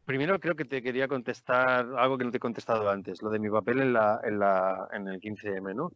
primero 0.05 0.39
creo 0.39 0.55
que 0.55 0.65
te 0.65 0.81
quería 0.81 1.07
contestar 1.07 1.87
algo 1.97 2.17
que 2.17 2.25
no 2.25 2.31
te 2.31 2.37
he 2.37 2.39
contestado 2.39 2.89
antes, 2.89 3.21
lo 3.21 3.29
de 3.29 3.39
mi 3.39 3.49
papel 3.49 3.81
en, 3.81 3.93
la, 3.93 4.19
en, 4.23 4.39
la, 4.39 4.87
en 4.91 5.07
el 5.07 5.19
15M, 5.19 5.75
¿no? 5.75 5.91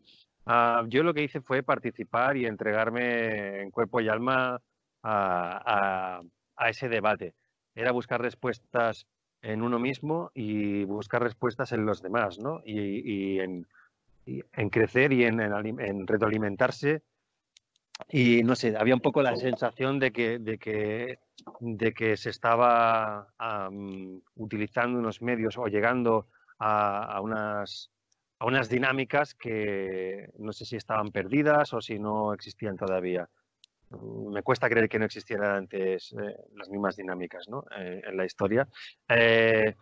Ah, 0.45 0.83
yo 0.87 1.03
lo 1.03 1.13
que 1.13 1.23
hice 1.23 1.41
fue 1.41 1.63
participar 1.63 2.37
y 2.37 2.45
entregarme 2.45 3.61
en 3.61 3.71
cuerpo 3.71 4.01
y 4.01 4.09
alma 4.09 4.59
a, 5.03 6.19
a, 6.21 6.21
a 6.55 6.69
ese 6.69 6.89
debate. 6.89 7.35
Era 7.75 7.91
buscar 7.91 8.21
respuestas 8.21 9.05
en 9.41 9.61
uno 9.61 9.79
mismo 9.79 10.31
y 10.33 10.83
buscar 10.85 11.23
respuestas 11.23 11.71
en 11.71 11.85
los 11.85 12.01
demás, 12.01 12.39
¿no? 12.39 12.61
Y, 12.63 13.39
en, 13.39 13.67
en, 14.25 14.69
crecer 14.69 15.13
y 15.13 15.25
en, 15.25 15.39
en, 15.41 16.07
retroalimentarse. 16.07 17.01
Y 18.09 18.43
no 18.43 18.55
sé, 18.55 18.75
había 18.77 18.95
un 18.95 19.01
poco 19.01 19.21
la 19.21 19.35
sensación 19.35 19.99
de 19.99 20.11
que, 20.11 20.39
de 20.39 20.57
que, 20.57 21.19
de 21.59 21.93
que 21.93 22.17
se 22.17 22.29
estaba 22.29 23.27
utilizando 24.35 24.99
unos 24.99 25.21
medios 25.21 25.57
o 25.57 25.67
llegando 25.67 26.27
a, 26.59 27.03
a, 27.03 27.21
unas, 27.21 27.91
a 28.39 28.45
unas 28.45 28.69
dinámicas 28.69 29.33
que 29.35 30.29
no 30.37 30.53
sé 30.53 30.65
si 30.65 30.75
estaban 30.75 31.11
perdidas 31.11 31.73
o 31.73 31.81
si 31.81 31.99
no 31.99 32.33
existían 32.33 32.77
todavía. 32.77 33.29
Me 33.99 34.41
cuesta 34.41 34.69
creer 34.69 34.87
que 34.87 34.99
no 34.99 35.05
existieran 35.05 35.55
antes 35.55 36.13
eh, 36.13 36.35
las 36.55 36.69
mismas 36.69 36.95
dinámicas 36.95 37.45
eh, 37.77 38.01
en 38.05 38.17
la 38.17 38.25
historia. 38.25 38.67
Eh, 39.09 39.75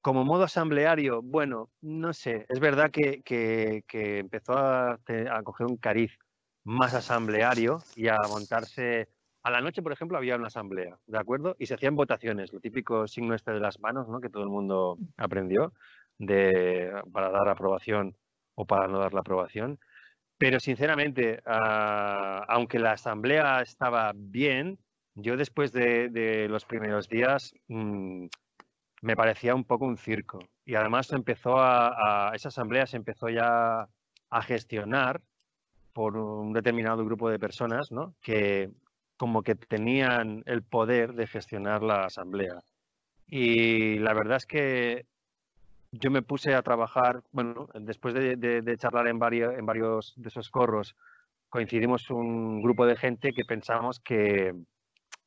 como 0.00 0.24
modo 0.24 0.44
asambleario, 0.44 1.22
bueno, 1.22 1.70
no 1.80 2.12
sé, 2.12 2.44
es 2.48 2.58
verdad 2.58 2.90
que, 2.90 3.22
empezó 3.92 4.54
a, 4.58 4.98
coger 5.44 5.66
un 5.68 5.76
cariz 5.76 6.12
más 6.64 6.94
asambleario 6.94 7.82
y 7.96 8.08
a 8.08 8.16
montarse. 8.28 9.08
A 9.42 9.50
la 9.50 9.60
noche, 9.60 9.82
por 9.82 9.92
ejemplo, 9.92 10.16
había 10.16 10.36
una 10.36 10.46
asamblea, 10.46 10.98
¿de 11.06 11.18
acuerdo? 11.18 11.56
Y 11.58 11.66
se 11.66 11.74
hacían 11.74 11.96
votaciones, 11.96 12.52
lo 12.52 12.60
típico 12.60 13.08
signo 13.08 13.34
este 13.34 13.52
de 13.52 13.60
las 13.60 13.80
manos, 13.80 14.08
¿no? 14.08 14.20
Que 14.20 14.28
todo 14.28 14.44
el 14.44 14.48
mundo 14.48 14.98
aprendió 15.16 15.72
de, 16.18 16.92
para 17.12 17.30
dar 17.30 17.48
aprobación 17.48 18.16
o 18.54 18.66
para 18.66 18.86
no 18.86 19.00
dar 19.00 19.14
la 19.14 19.20
aprobación. 19.20 19.80
Pero 20.38 20.60
sinceramente, 20.60 21.40
ah, 21.46 22.44
aunque 22.48 22.78
la 22.78 22.92
asamblea 22.92 23.62
estaba 23.62 24.12
bien, 24.14 24.78
yo 25.14 25.36
después 25.36 25.72
de, 25.72 26.46
los 26.48 26.64
primeros 26.64 27.08
días 27.08 27.54
mm, 27.68 28.26
me 29.02 29.16
parecía 29.16 29.54
un 29.54 29.64
poco 29.64 29.84
un 29.86 29.96
circo. 29.98 30.40
Y 30.64 30.74
además 30.74 31.12
empezó 31.12 31.58
a, 31.58 32.32
esa 32.34 32.48
asamblea 32.48 32.86
se 32.86 32.96
empezó 32.96 33.28
ya 33.28 33.88
a 34.30 34.42
gestionar 34.42 35.20
por 35.92 36.16
un 36.16 36.52
determinado 36.52 37.04
grupo 37.04 37.30
de 37.30 37.38
personas, 37.38 37.92
¿no? 37.92 38.14
Que 38.22 38.70
como 39.16 39.42
que 39.42 39.54
tenían 39.54 40.42
el 40.46 40.62
poder 40.62 41.14
de 41.14 41.26
gestionar 41.26 41.82
la 41.82 42.04
asamblea. 42.06 42.62
Y 43.26 43.98
la 43.98 44.14
verdad 44.14 44.38
es 44.38 44.46
que 44.46 45.06
yo 45.92 46.10
me 46.10 46.22
puse 46.22 46.54
a 46.54 46.62
trabajar, 46.62 47.22
bueno, 47.32 47.68
después 47.74 48.14
de, 48.14 48.76
charlar 48.78 49.08
en 49.08 49.18
varios, 49.18 49.54
en 49.56 49.66
varios 49.66 50.14
de 50.16 50.28
esos 50.28 50.50
corros, 50.50 50.96
coincidimos 51.50 52.10
un 52.10 52.62
grupo 52.62 52.86
de 52.86 52.96
gente 52.96 53.32
que 53.32 53.44
pensábamos 53.44 54.00
que, 54.00 54.54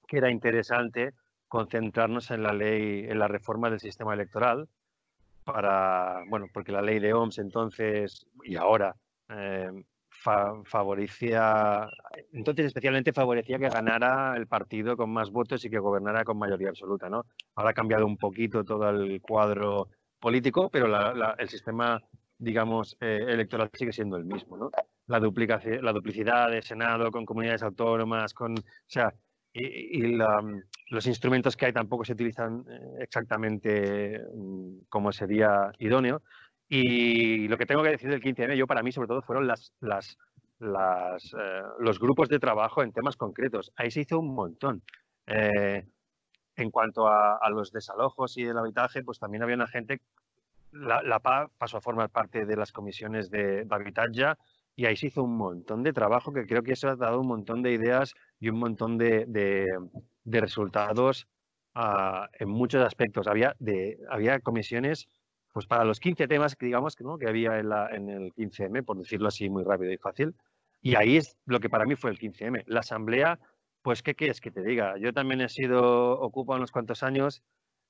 era 0.10 0.31
interesante 0.31 1.13
concentrarnos 1.50 2.31
en 2.31 2.41
la 2.41 2.53
ley, 2.53 3.05
en 3.10 3.19
la 3.19 3.27
reforma 3.27 3.69
del 3.69 3.81
sistema 3.81 4.13
electoral, 4.13 4.69
para, 5.43 6.24
bueno, 6.29 6.48
porque 6.53 6.72
la 6.72 6.81
ley 6.81 7.00
de 7.00 7.13
OMS 7.13 7.39
entonces 7.39 8.25
y 8.43 8.55
ahora 8.55 8.95
eh, 9.29 9.72
favorecía, 10.65 11.89
entonces 12.34 12.65
especialmente 12.67 13.13
favorecía 13.13 13.60
que 13.60 13.70
ganara 13.70 14.36
el 14.36 14.48
partido 14.48 14.98
con 14.98 15.12
más 15.12 15.29
votos 15.29 15.63
y 15.63 15.70
que 15.70 15.79
gobernara 15.79 16.24
con 16.24 16.38
mayoría 16.38 16.70
absoluta, 16.70 17.10
¿no? 17.10 17.25
Ahora 17.55 17.72
ha 17.72 17.74
cambiado 17.74 18.05
un 18.05 18.17
poquito 18.17 18.63
todo 18.63 18.89
el 18.89 19.22
cuadro 19.22 19.89
político, 20.20 20.70
pero 20.70 20.88
el 21.38 21.50
sistema, 21.50 22.01
digamos, 22.38 22.98
eh, 23.00 23.25
electoral 23.27 23.70
sigue 23.74 23.94
siendo 23.94 24.17
el 24.17 24.25
mismo, 24.25 24.58
¿no? 24.58 24.72
La, 25.08 25.20
duplicación, 25.20 25.86
la 25.86 25.94
duplicidad 25.94 26.50
de 26.50 26.62
Senado 26.62 27.12
con 27.12 27.25
comunidades 27.25 27.62
autónomas, 27.62 28.34
con, 28.34 28.53
o 28.58 28.63
sea, 28.88 29.13
y, 29.53 30.17
los 30.89 31.08
instrumentos 31.08 31.55
que 31.55 31.67
hay 31.67 31.74
tampoco 31.74 32.03
se 32.03 32.13
utilizan 32.13 32.65
eh, 32.70 33.03
exactamente 33.03 34.20
mm, 34.34 34.86
como 34.89 35.12
sería 35.12 35.72
idóneo. 35.79 36.22
Y 36.67 37.48
lo 37.48 37.57
que 37.57 37.65
tengo 37.65 37.84
que 37.84 37.89
decir 37.89 38.10
del 38.10 38.22
15M, 38.22 38.55
yo 38.55 38.67
para 38.67 38.84
mí 38.84 38.91
sobre 38.91 39.07
todo 39.07 39.22
fueron 39.22 39.48
las, 39.48 39.74
las, 39.79 40.17
las 40.60 41.34
eh, 41.34 41.62
los 41.79 42.00
grupos 42.00 42.27
de 42.29 42.39
trabajo 42.39 42.81
en 42.81 42.91
temas 42.91 43.15
concretos. 43.15 43.72
Ahí 43.75 43.91
se 43.91 44.01
hizo 44.01 44.19
un 44.19 44.34
montón. 44.34 44.81
En 45.27 46.72
cuanto 46.72 47.07
a, 47.07 47.50
los 47.50 47.72
desalojos 47.72 48.38
y 48.38 48.43
el 48.43 48.57
habitaje, 48.57 49.03
pues 49.03 49.19
también 49.19 49.43
había 49.43 49.55
una 49.55 49.67
gente, 49.67 50.01
la, 50.72 51.01
la 51.03 51.19
PA 51.19 51.50
pasó 51.57 51.77
a 51.77 51.81
formar 51.81 52.10
parte 52.10 52.45
de 52.45 52.55
las 52.55 52.72
comisiones 52.72 53.29
de, 53.29 53.65
de 53.65 54.36
y 54.75 54.86
ahí 54.86 54.95
se 54.95 55.07
hizo 55.07 55.24
un 55.24 55.38
montón 55.38 55.84
de 55.84 55.93
trabajo 55.93 56.34
que 56.34 56.45
creo 56.45 56.63
que 56.63 56.74
eso 56.74 56.89
ha 56.89 56.95
dado 56.95 57.22
un 57.22 57.27
montón 57.27 57.62
de 57.62 57.72
ideas 57.72 58.13
y 58.39 58.50
un 58.50 58.60
montón 58.60 58.98
de, 58.98 59.65
resultados 60.25 61.27
ah, 61.74 62.29
en 62.34 62.50
muchos 62.50 62.84
aspectos. 62.86 63.27
Había, 63.27 63.55
de, 63.60 63.98
había 64.10 64.39
comisiones 64.39 65.07
pues 65.56 65.68
para 65.68 65.86
los 65.86 66.02
15 66.02 66.28
temas 66.28 66.58
que 66.58 66.66
digamos 66.66 67.00
¿no? 67.00 67.18
que 67.18 67.30
había 67.30 67.58
en, 67.58 67.70
la, 67.70 67.88
en 67.88 68.10
el 68.10 68.34
15M, 68.34 68.84
por 68.84 68.98
decirlo 68.98 69.30
así 69.30 69.50
muy 69.50 69.64
rápido 69.64 69.94
y 69.94 69.98
fácil. 69.98 70.36
Y 70.82 70.96
ahí 70.96 71.16
es 71.16 71.38
lo 71.46 71.62
que 71.62 71.70
para 71.70 71.86
mí 71.86 71.96
fue 71.96 72.12
el 72.12 72.20
15M. 72.20 72.66
La 72.68 72.82
asamblea 72.82 73.40
pues, 73.86 74.04
¿qué 74.04 74.16
quieres 74.16 74.42
que 74.42 74.52
te 74.52 74.64
diga? 74.64 74.98
Yo 74.98 75.14
también 75.14 75.40
he 75.42 75.48
sido, 75.48 76.20
ocupa 76.20 76.56
unos 76.56 76.72
cuantos 76.72 77.04
años, 77.04 77.42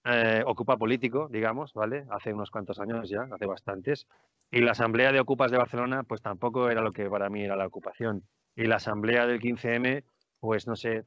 eh, 0.03 0.43
ocupa 0.45 0.77
político, 0.77 1.27
digamos, 1.31 1.73
¿vale? 1.73 2.05
Hace 2.11 2.33
unos 2.33 2.51
cuantos 2.51 2.79
años 2.79 3.09
ya, 3.09 3.29
hace 3.31 3.47
bastantes. 3.47 4.05
Y 4.51 4.59
la 4.59 4.73
Asamblea 4.73 5.11
de 5.11 5.21
Ocupas 5.21 5.49
de 5.51 5.57
Barcelona, 5.57 6.03
pues 6.03 6.21
tampoco 6.21 6.69
era 6.69 6.81
lo 6.81 6.91
que 6.91 7.09
para 7.09 7.29
mí 7.29 7.45
era 7.45 7.55
la 7.55 7.65
ocupación. 7.65 8.27
Y 8.55 8.65
la 8.65 8.75
Asamblea 8.75 9.25
del 9.25 9.39
15M, 9.39 10.03
pues 10.39 10.67
no 10.67 10.75
sé, 10.75 11.05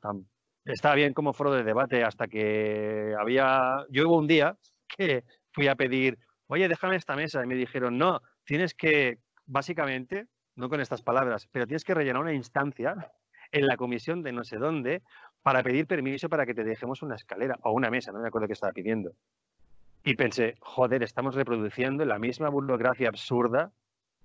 estaba 0.65 0.95
bien 0.95 1.13
como 1.13 1.35
foro 1.35 1.53
de 1.53 1.63
debate 1.63 2.03
hasta 2.03 2.27
que 2.27 3.15
había, 3.21 3.85
yo 3.91 4.09
hubo 4.09 4.17
un 4.17 4.27
día 4.27 4.57
que 4.97 5.23
fui 5.53 5.69
a 5.69 5.77
pedir, 5.77 6.19
oye, 6.49 6.69
déjame 6.69 6.97
esta 6.97 7.17
mesa. 7.17 7.43
Y 7.43 7.47
me 7.47 7.55
dijeron, 7.55 7.97
no, 7.97 8.21
tienes 8.45 8.75
que, 8.75 9.19
básicamente, 9.47 10.27
no 10.57 10.69
con 10.69 10.81
estas 10.81 11.03
palabras, 11.03 11.49
pero 11.53 11.67
tienes 11.67 11.85
que 11.85 11.95
rellenar 11.95 12.23
una 12.23 12.35
instancia 12.35 13.13
en 13.53 13.67
la 13.67 13.77
comisión 13.77 14.23
de 14.23 14.33
no 14.33 14.45
sé 14.45 14.59
dónde 14.59 15.03
para 15.43 15.63
pedir 15.63 15.87
permiso 15.87 16.29
para 16.29 16.45
que 16.45 16.55
te 16.55 16.65
dejemos 16.65 17.03
una 17.03 17.15
escalera 17.15 17.59
o 17.63 17.73
una 17.73 17.91
mesa, 17.91 18.13
no 18.13 18.21
me 18.21 18.29
acuerdo 18.29 18.49
qué 18.49 18.53
estaba 18.53 18.73
pidiendo. 18.73 19.13
Y 20.05 20.15
pensé, 20.15 20.57
joder, 20.61 21.03
estamos 21.03 21.35
reproduciendo 21.35 22.05
la 22.05 22.19
misma 22.19 22.49
burocracia 22.49 23.09
absurda 23.09 23.73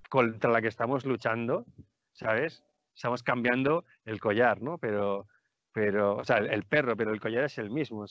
contra 0.10 0.51
la 0.51 0.62
que 0.62 0.68
estamos 0.68 1.06
luchando, 1.06 1.65
¿sabes? 2.13 2.63
Estamos 2.96 3.24
cambiando 3.24 3.86
el 4.06 4.20
collar, 4.20 4.62
¿no? 4.62 4.77
Pero, 4.77 5.27
pero 5.74 6.18
o 6.18 6.24
sea, 6.24 6.38
el, 6.38 6.63
perro, 6.63 6.96
pero 6.96 7.12
el 7.12 7.20
collar 7.20 7.46
es 7.46 7.58
el 7.58 7.70
mismo. 7.70 8.06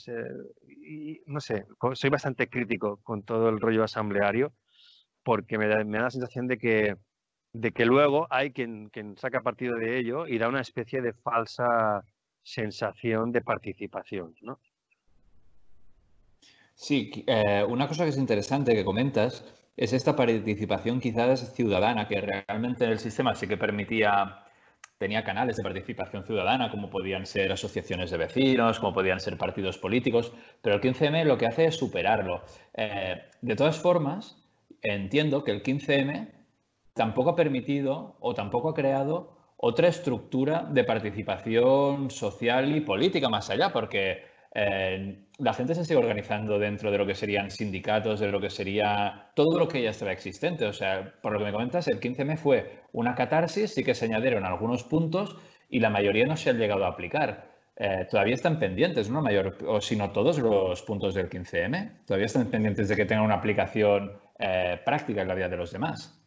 y, 0.67 1.23
no 1.27 1.41
sé, 1.41 1.67
soy 1.95 2.11
bastante 2.11 2.49
crítico 2.49 2.99
con 3.03 3.23
todo 3.23 3.49
el 3.49 3.61
rollo 3.61 3.85
asambleario 3.85 4.53
porque 5.23 5.57
me 5.57 5.69
da 5.69 5.85
la 5.85 6.11
sensación 6.11 6.49
de 6.49 6.59
que 6.59 6.97
de 7.53 7.73
que 7.73 7.85
luego 7.85 8.27
hay 8.31 8.51
quien, 8.53 8.91
saca 9.17 9.43
partido 9.43 9.77
de 9.77 9.99
ello 9.99 10.27
y 10.27 10.39
da 10.39 10.49
una 10.49 10.63
especie 10.63 11.03
de 11.03 11.13
falsa 11.13 12.05
sensación 12.43 13.31
de 13.31 13.43
participación, 13.43 14.35
¿no? 14.41 14.59
Sí, 16.75 17.25
eh, 17.27 17.65
una 17.69 17.87
cosa 17.87 18.05
que 18.05 18.11
es 18.11 18.17
interesante 18.17 18.75
que 18.75 18.85
comentas 18.85 19.45
es 19.77 19.93
esta 19.93 20.17
participación 20.17 21.01
quizás 21.01 21.55
ciudadana 21.55 22.09
que 22.09 22.21
realmente 22.21 22.85
en 22.85 22.91
el 22.91 22.99
sistema 22.99 23.35
sí 23.35 23.47
que 23.47 23.57
permitía 23.57 24.45
tenía 25.03 25.25
canales 25.25 25.57
de 25.57 25.65
participación 25.65 26.23
ciudadana, 26.23 26.71
como 26.71 26.89
podían 26.89 27.27
ser 27.27 27.51
asociaciones 27.51 28.13
de 28.13 28.19
vecinos, 28.19 28.79
como 28.79 28.95
podían 28.95 29.19
ser 29.19 29.37
partidos 29.37 29.77
políticos, 29.77 30.33
pero 30.63 30.77
el 30.77 30.81
15M 30.81 31.25
lo 31.25 31.37
que 31.37 31.47
hace 31.47 31.65
es 31.65 31.77
superarlo. 31.77 32.43
Eh, 32.75 33.21
de 33.41 33.57
todas 33.57 33.77
formas, 33.77 34.37
entiendo 34.81 35.43
que 35.43 35.51
el 35.51 35.65
15M 35.65 36.29
tampoco 36.95 37.31
ha 37.31 37.35
permitido 37.35 38.15
o 38.21 38.33
tampoco 38.33 38.69
ha 38.69 38.75
creado 38.75 39.37
otra 39.57 39.89
estructura 39.89 40.69
de 40.71 40.85
participación 40.85 42.09
social 42.09 42.77
y 42.77 42.81
política 42.81 43.29
más 43.29 43.51
allá, 43.51 43.73
porque 43.73 44.23
eh, 44.55 45.19
la 45.39 45.55
gente 45.55 45.75
se 45.75 45.85
sigue 45.85 45.99
organizando 45.99 46.59
dentro 46.59 46.91
de 46.91 46.99
lo 46.99 47.07
que 47.07 47.15
serían 47.15 47.51
sindicatos, 47.51 48.21
de 48.21 48.31
lo 48.31 48.41
que 48.41 48.51
sería 48.51 49.31
todo 49.35 49.59
lo 49.59 49.67
que 49.67 49.83
ya 49.83 49.91
estaba 49.91 50.13
existente. 50.13 50.67
O 50.67 50.73
sea, 50.73 51.15
por 51.23 51.33
lo 51.33 51.39
que 51.39 51.47
me 51.47 51.53
comentas, 51.53 51.89
el 51.89 52.01
15M 52.01 52.37
fue 52.37 52.83
una 52.93 53.15
catarsis, 53.15 53.75
sí 53.75 53.83
que 53.83 53.95
se 53.95 54.05
añadieron 54.05 54.45
algunos 54.45 54.85
puntos 54.85 55.37
y 55.69 55.81
la 55.81 55.91
mayoría 55.91 56.27
no 56.27 56.37
se 56.37 56.51
han 56.51 56.59
llegado 56.59 56.85
a 56.85 56.89
aplicar. 56.89 57.51
Eh, 57.77 58.07
todavía 58.11 58.35
están 58.35 58.59
pendientes, 58.59 59.09
¿no? 59.09 59.23
Mayor, 59.23 59.57
o 59.67 59.81
si 59.81 59.97
no 59.97 60.11
todos 60.13 60.39
los 60.39 60.83
puntos 60.83 61.15
del 61.15 61.31
15M, 61.31 62.05
todavía 62.05 62.27
están 62.27 62.47
pendientes 62.47 62.89
de 62.89 62.97
que 62.97 63.07
tengan 63.07 63.25
una 63.25 63.37
aplicación 63.37 64.13
eh, 64.39 64.79
práctica 64.85 65.23
en 65.23 65.29
la 65.29 65.35
vida 65.35 65.49
de 65.49 65.57
los 65.57 65.73
demás. 65.73 66.22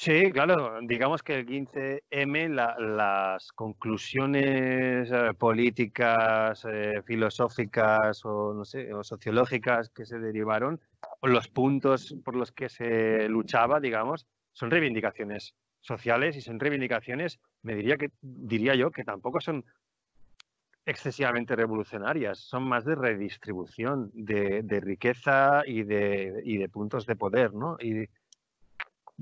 Sí, 0.00 0.30
claro, 0.30 0.78
digamos 0.82 1.24
que 1.24 1.34
el 1.34 1.44
15M, 1.44 2.50
las 2.50 3.50
conclusiones 3.50 5.10
eh, 5.10 5.34
políticas, 5.36 6.64
eh, 6.70 7.02
filosóficas 7.04 8.24
o, 8.24 8.54
no 8.54 8.64
sé, 8.64 8.94
o 8.94 9.02
sociológicas 9.02 9.90
que 9.90 10.06
se 10.06 10.20
derivaron, 10.20 10.80
o 11.18 11.26
los 11.26 11.48
puntos 11.48 12.14
por 12.24 12.36
los 12.36 12.52
que 12.52 12.68
se 12.68 13.28
luchaba, 13.28 13.80
digamos, 13.80 14.28
son 14.52 14.70
reivindicaciones 14.70 15.56
sociales 15.80 16.36
y 16.36 16.42
son 16.42 16.60
reivindicaciones, 16.60 17.40
me 17.62 17.74
diría 17.74 17.96
que 17.96 18.12
diría 18.22 18.76
yo 18.76 18.92
que 18.92 19.02
tampoco 19.02 19.40
son 19.40 19.64
excesivamente 20.86 21.56
revolucionarias, 21.56 22.38
son 22.38 22.62
más 22.62 22.84
de 22.84 22.94
redistribución 22.94 24.12
de, 24.14 24.62
riqueza 24.80 25.64
y 25.66 25.82
de, 25.82 26.40
y 26.44 26.56
de, 26.56 26.68
puntos 26.68 27.04
de 27.04 27.16
poder, 27.16 27.52
¿no? 27.52 27.76
Y, 27.80 28.08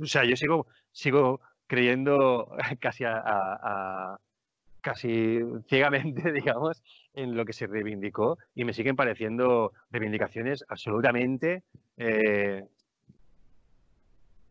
o 0.01 0.07
sea, 0.07 0.25
yo 0.25 0.37
sigo, 0.37 0.67
sigo 0.93 1.41
creyendo 1.67 2.51
casi 2.81 3.05
a, 3.05 4.19
casi 4.81 5.41
ciegamente, 5.69 6.33
digamos, 6.33 6.83
en 7.15 7.37
lo 7.37 7.45
que 7.45 7.53
se 7.53 7.67
reivindicó 7.67 8.39
y 8.55 8.65
me 8.65 8.73
siguen 8.73 8.97
pareciendo 8.97 9.73
reivindicaciones 9.91 10.65
absolutamente, 10.69 11.65
eh, 11.97 12.65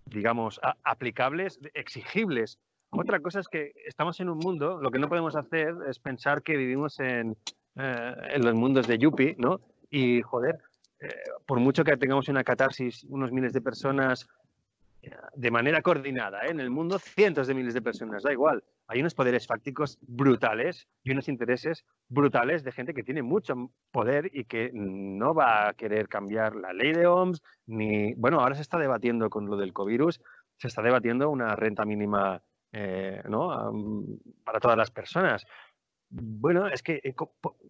digamos, 0.05 0.59
aplicables, 0.83 1.59
exigibles. 1.73 2.59
Otra 2.89 3.19
cosa 3.19 3.39
es 3.39 3.47
que 3.47 3.73
estamos 3.85 4.19
en 4.19 4.29
un 4.29 4.37
mundo, 4.37 4.79
lo 4.81 4.91
que 4.91 4.99
no 4.99 5.09
podemos 5.09 5.35
hacer 5.35 5.73
es 5.87 5.99
pensar 5.99 6.43
que 6.43 6.55
vivimos 6.55 6.99
en, 6.99 7.35
eh, 7.75 8.15
en 8.29 8.45
los 8.45 8.53
mundos 8.53 8.87
de 8.87 8.97
Yuppie, 8.97 9.35
¿no? 9.37 9.59
Y, 9.89 10.21
joder, 10.21 10.59
eh, 10.99 11.09
por 11.45 11.59
mucho 11.59 11.83
que 11.83 11.97
tengamos 11.97 12.29
una 12.29 12.43
catarsis, 12.43 13.03
unos 13.05 13.31
miles 13.31 13.53
de 13.53 13.61
personas 13.61 14.27
de 15.33 15.51
manera 15.51 15.81
coordinada 15.81 16.45
¿eh? 16.45 16.51
en 16.51 16.59
el 16.59 16.69
mundo 16.69 16.99
cientos 16.99 17.47
de 17.47 17.53
miles 17.53 17.73
de 17.73 17.81
personas, 17.81 18.23
da 18.23 18.31
igual. 18.31 18.63
Hay 18.87 18.99
unos 18.99 19.13
poderes 19.13 19.47
fácticos 19.47 19.97
brutales 20.01 20.87
y 21.03 21.11
unos 21.11 21.27
intereses 21.27 21.85
brutales 22.07 22.63
de 22.63 22.71
gente 22.71 22.93
que 22.93 23.03
tiene 23.03 23.23
mucho 23.23 23.71
poder 23.91 24.29
y 24.33 24.45
que 24.45 24.71
no 24.73 25.33
va 25.33 25.69
a 25.69 25.73
querer 25.73 26.07
cambiar 26.07 26.55
la 26.55 26.73
ley 26.73 26.93
de 26.93 27.07
OMS, 27.07 27.41
ni... 27.65 28.13
Bueno, 28.13 28.39
ahora 28.39 28.55
se 28.55 28.61
está 28.61 28.77
debatiendo 28.77 29.29
con 29.29 29.47
lo 29.47 29.57
del 29.57 29.73
covirus, 29.73 30.21
se 30.57 30.67
está 30.67 30.81
debatiendo 30.81 31.29
una 31.29 31.55
renta 31.55 31.85
mínima 31.85 32.41
eh, 32.71 33.21
¿no? 33.27 33.73
para 34.43 34.59
todas 34.59 34.77
las 34.77 34.91
personas. 34.91 35.45
Bueno, 36.09 36.67
es 36.67 36.83
que 36.83 37.01
eh, 37.03 37.15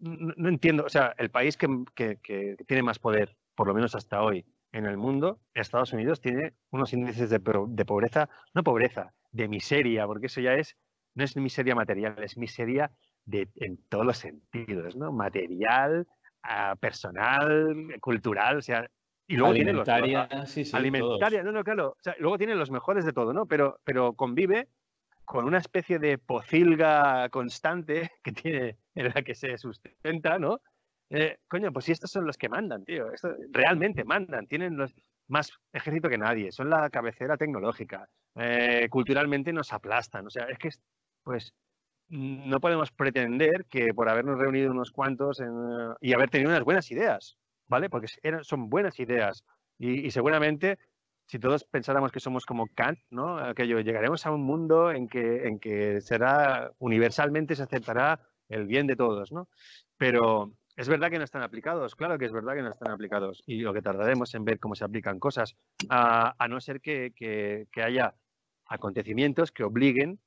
no, 0.02 0.50
entiendo, 0.50 0.84
o 0.86 0.90
sea, 0.90 1.16
el 1.18 1.32
país 1.32 1.58
que 1.58 2.58
tiene 2.68 2.84
más 2.84 3.00
poder, 3.00 3.36
por 3.56 3.68
lo 3.68 3.74
menos 3.74 3.96
hasta 3.96 4.22
hoy, 4.22 4.46
en 4.76 4.86
el 4.86 4.98
mundo, 4.98 5.40
Estados 5.54 5.94
Unidos 5.94 6.20
tiene 6.20 6.54
unos 6.70 6.92
índices 6.92 7.30
de, 7.30 7.40
pobreza, 7.40 8.30
no 8.54 8.62
pobreza, 8.62 9.14
de 9.32 9.48
miseria, 9.48 10.06
porque 10.06 10.26
eso 10.26 10.42
ya 10.42 10.54
es, 10.56 10.76
no 11.14 11.24
es 11.24 11.38
miseria 11.38 11.76
material, 11.76 12.22
es 12.22 12.38
miseria 12.38 12.92
de, 13.24 13.48
en 13.56 13.78
todos 13.88 14.06
los 14.06 14.18
sentidos, 14.18 14.98
¿no? 14.98 15.14
Material, 15.14 16.06
ah, 16.44 16.76
personal, 16.78 17.74
cultural, 18.02 18.58
o 18.58 18.62
sea, 18.62 18.86
y 19.28 19.38
luego 19.38 19.54
tiene 19.54 19.72
los 19.72 19.88
sí, 20.46 20.66
sí, 20.66 20.76
alimentaria, 20.76 21.42
no, 21.42 21.54
no, 21.54 21.64
claro, 21.64 21.92
o 21.92 22.04
sea, 22.04 22.14
luego 22.20 22.38
tiene 22.38 22.54
los 22.54 22.70
mejores 22.70 23.06
de 23.06 23.14
todo, 23.14 23.32
¿no? 23.32 23.46
Pero, 23.46 23.80
pero 23.86 24.12
convive 24.14 24.68
con 25.24 25.46
una 25.46 25.60
especie 25.60 26.00
de 26.00 26.18
pocilga 26.18 27.30
constante 27.30 28.12
que 28.24 28.34
tiene 28.34 28.78
en 28.94 29.06
la 29.16 29.22
que 29.22 29.36
se 29.36 29.58
sustenta, 29.58 30.38
¿no? 30.38 30.60
Eh, 31.10 31.38
coño, 31.48 31.72
pues 31.72 31.86
si 31.86 31.92
estos 31.92 32.12
son 32.12 32.26
los 32.26 32.38
que 32.38 32.50
mandan, 32.50 32.84
tío. 32.84 33.08
realmente 33.52 34.04
mandan, 34.04 34.48
tienen 34.48 34.78
los, 34.78 34.94
más 35.28 35.52
ejército 35.74 36.10
que 36.10 36.18
nadie, 36.18 36.52
son 36.52 36.70
la 36.70 36.90
cabecera 36.90 37.38
tecnológica. 37.38 38.08
Eh, 38.36 38.88
culturalmente 38.90 39.54
nos 39.54 39.72
aplastan. 39.74 40.28
O 40.28 40.30
sea, 40.30 40.46
es 40.46 40.58
que, 40.58 40.70
pues, 41.24 41.54
no 42.10 42.60
podemos 42.60 42.92
pretender 42.92 43.66
que 43.66 43.94
por 43.94 44.10
habernos 44.10 44.38
reunido 44.38 44.72
unos 44.72 44.92
cuantos 44.92 45.42
y 46.02 46.14
haber 46.14 46.30
tenido 46.30 46.52
unas 46.52 46.64
buenas 46.64 46.92
ideas, 46.92 47.38
¿vale? 47.68 47.90
Porque 47.90 48.08
eran, 48.22 48.44
son 48.44 48.70
buenas 48.70 49.00
ideas. 49.00 49.44
Y, 49.78 50.10
seguramente, 50.12 50.78
si 51.28 51.40
todos 51.40 51.64
pensáramos 51.66 52.12
que 52.12 52.20
somos 52.20 52.46
como 52.46 52.68
Kant, 52.68 53.00
¿no? 53.10 53.38
Aquello, 53.40 53.80
llegaremos 53.80 54.26
a 54.26 54.32
un 54.32 54.44
mundo 54.44 54.92
en 54.92 55.08
que, 55.08 55.48
en 55.48 55.60
que 55.60 56.00
será, 56.02 56.72
universalmente 56.78 57.56
se 57.56 57.64
aceptará 57.64 58.22
el 58.50 58.68
bien 58.68 58.88
de 58.88 58.96
todos, 58.96 59.32
¿no? 59.32 59.50
Pero, 59.98 60.54
es 60.76 60.90
verdad 60.90 61.10
que 61.10 61.18
no 61.18 61.24
están 61.24 61.42
aplicados, 61.42 61.96
claro 61.96 62.18
que 62.18 62.26
es 62.26 62.34
verdad 62.34 62.54
que 62.54 62.62
no 62.62 62.70
están 62.70 62.92
aplicados 62.92 63.44
y 63.46 63.62
lo 63.62 63.74
que 63.74 63.82
tardaremos 63.82 64.34
en 64.36 64.44
ver 64.44 64.60
cómo 64.60 64.76
se 64.76 64.84
aplican 64.84 65.20
cosas, 65.20 65.56
a, 65.90 66.36
no 66.50 66.60
ser 66.60 66.82
que, 66.82 67.68
haya 67.76 68.14
acontecimientos 68.68 69.52
que 69.52 69.64
obliguen 69.64 70.20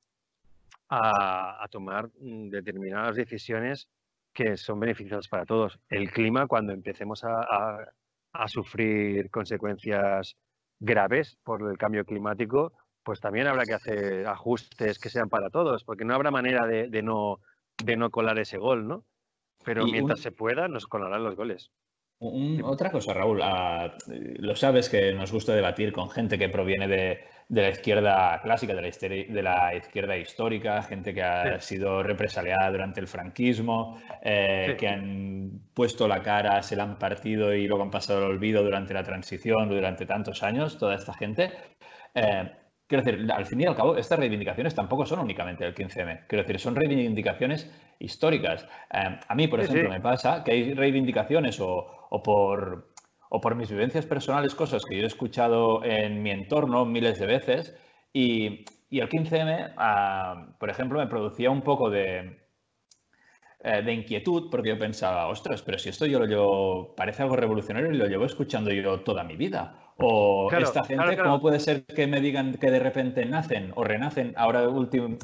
a, 0.88 1.66
tomar 1.70 2.08
mm, 2.20 2.48
determinadas 2.48 3.16
decisiones 3.16 3.88
que 4.32 4.56
son 4.56 4.80
beneficiosas 4.80 5.28
para 5.28 5.44
todos. 5.44 5.78
El 5.88 6.10
clima, 6.10 6.46
cuando 6.46 6.72
empecemos 6.72 7.24
a, 7.24 7.92
sufrir 8.46 9.30
consecuencias 9.30 10.36
graves 10.78 11.36
por 11.42 11.68
el 11.68 11.76
cambio 11.76 12.04
climático, 12.04 12.72
pues 13.02 13.20
también 13.20 13.48
habrá 13.48 13.64
que 13.64 13.74
hacer 13.74 14.26
ajustes 14.26 14.98
que 14.98 15.10
sean 15.10 15.28
para 15.28 15.50
todos, 15.50 15.82
porque 15.82 16.04
no 16.04 16.14
habrá 16.14 16.30
manera 16.30 16.66
de, 16.66 17.02
no, 17.02 17.40
de 17.82 17.96
no 17.96 18.10
colar 18.10 18.38
ese 18.38 18.58
gol, 18.58 18.86
¿no? 18.86 19.04
Pero 19.64 19.86
mientras 19.86 20.20
se 20.20 20.32
pueda, 20.32 20.68
nos 20.68 20.86
colarán 20.86 21.24
los 21.24 21.36
goles. 21.36 21.70
otra 22.20 22.90
cosa, 22.90 23.14
Raúl, 23.14 23.40
ah, 23.42 23.96
lo 24.06 24.56
sabes 24.56 24.88
que 24.88 25.12
nos 25.12 25.32
gusta 25.32 25.54
debatir 25.54 25.92
con 25.92 26.10
gente 26.10 26.38
que 26.38 26.48
proviene 26.48 26.88
de, 26.88 27.24
la 27.48 27.70
izquierda 27.70 28.40
clásica, 28.42 28.74
de 28.74 28.82
la, 28.82 28.88
de 28.88 29.42
la, 29.42 29.74
izquierda 29.74 30.16
histórica, 30.16 30.82
gente 30.82 31.14
que 31.14 31.22
ha 31.22 31.60
sido 31.60 32.02
represaliada 32.02 32.70
durante 32.70 33.00
el 33.00 33.08
franquismo, 33.08 34.00
eh, 34.22 34.76
que 34.78 34.88
han 34.88 35.60
puesto 35.74 36.08
la 36.08 36.22
cara, 36.22 36.62
se 36.62 36.76
la 36.76 36.84
han 36.84 36.98
partido 36.98 37.54
y 37.54 37.66
luego 37.66 37.82
han 37.82 37.90
pasado 37.90 38.24
al 38.24 38.30
olvido 38.30 38.62
durante 38.62 38.94
la 38.94 39.02
transición, 39.02 39.68
durante 39.68 40.06
tantos 40.06 40.42
años, 40.42 40.78
toda 40.78 40.94
esta 40.94 41.14
gente. 41.14 41.52
Eh, 42.14 42.50
Quiero 42.88 43.04
decir, 43.04 43.30
al 43.30 43.44
fin 43.44 43.60
y 43.60 43.66
al 43.66 43.76
cabo, 43.76 43.96
estas 43.96 44.18
reivindicaciones 44.18 44.74
tampoco 44.74 45.04
son 45.04 45.20
únicamente 45.20 45.62
del 45.62 45.74
15M. 45.74 46.26
Quiero 46.26 46.42
decir, 46.42 46.58
son 46.58 46.74
reivindicaciones 46.74 47.70
históricas. 47.98 48.66
Eh, 48.90 49.20
a 49.28 49.34
mí, 49.34 49.46
por 49.46 49.60
ejemplo, 49.60 49.90
me 49.90 50.00
pasa 50.00 50.42
que 50.42 50.52
hay 50.52 50.72
reivindicaciones 50.72 51.60
o, 51.60 52.08
por, 52.24 52.88
o 53.28 53.40
por 53.42 53.54
mis 53.56 53.70
vivencias 53.70 54.06
personales, 54.06 54.54
cosas 54.54 54.86
que 54.86 54.96
yo 54.96 55.02
he 55.02 55.06
escuchado 55.06 55.84
en 55.84 56.22
mi 56.22 56.30
entorno 56.30 56.86
miles 56.86 57.18
de 57.18 57.26
veces. 57.26 57.76
Y, 58.14 58.64
el 58.90 59.08
15M, 59.10 59.74
ah, 59.76 60.54
por 60.58 60.70
ejemplo, 60.70 60.98
me 60.98 61.08
producía 61.08 61.50
un 61.50 61.60
poco 61.60 61.90
de, 61.90 62.38
eh, 63.60 63.82
de 63.82 63.92
inquietud 63.92 64.48
porque 64.50 64.70
yo 64.70 64.78
pensaba, 64.78 65.26
ostras, 65.26 65.60
pero 65.60 65.78
si 65.78 65.90
esto 65.90 66.06
yo 66.06 66.20
lo 66.20 66.24
llevo, 66.24 66.94
parece 66.94 67.22
algo 67.22 67.36
revolucionario 67.36 67.92
y 67.92 67.98
lo 67.98 68.06
llevo 68.06 68.24
escuchando 68.24 68.70
yo 68.70 69.00
toda 69.00 69.24
mi 69.24 69.36
vida. 69.36 69.87
O 70.00 70.48
esta 70.52 70.84
gente, 70.84 71.16
¿cómo 71.16 71.40
puede 71.40 71.58
ser 71.58 71.84
que 71.84 72.06
me 72.06 72.20
digan 72.20 72.54
que 72.54 72.70
de 72.70 72.78
repente 72.78 73.24
nacen 73.24 73.72
o 73.74 73.82
renacen 73.82 74.32
ahora 74.36 74.62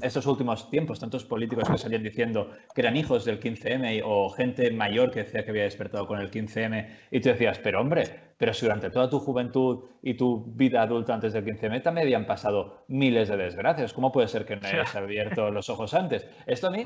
estos 0.03 0.27
últimos 0.27 0.69
tiempos, 0.69 0.99
tantos 0.99 1.25
políticos 1.25 1.69
que 1.69 1.79
salían 1.79 2.03
diciendo 2.03 2.51
que 2.75 2.81
eran 2.81 2.97
hijos 2.97 3.25
del 3.25 3.39
15M 3.39 4.03
o 4.05 4.31
gente 4.31 4.73
mayor 4.73 5.13
que 5.13 5.23
decía 5.23 5.45
que 5.45 5.51
había 5.51 5.63
despertado 5.63 6.09
con 6.09 6.19
el 6.19 6.29
15M 6.29 6.89
y 7.13 7.21
tú 7.21 7.29
decías, 7.29 7.61
pero 7.61 7.81
hombre, 7.81 8.03
pero 8.37 8.53
si 8.53 8.67
durante 8.67 8.91
toda 8.91 9.09
tu 9.09 9.21
juventud 9.21 9.85
y 10.03 10.15
tu 10.15 10.45
vida 10.57 10.83
adulta 10.83 11.15
antes 11.15 11.33
del 11.35 11.45
15M 11.45 11.81
también 11.81 12.09
habían 12.09 12.27
pasado 12.27 12.85
miles 12.89 13.29
de 13.29 13.37
desgracias, 13.37 13.93
¿cómo 13.93 14.11
puede 14.11 14.27
ser 14.27 14.45
que 14.45 14.57
no 14.57 14.67
hayas 14.67 14.97
abierto 14.97 15.53
los 15.53 15.71
ojos 15.71 15.95
antes? 15.95 16.27
Esto 16.47 16.67
a 16.67 16.71
mí 16.71 16.83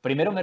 primero 0.00 0.32
me, 0.32 0.42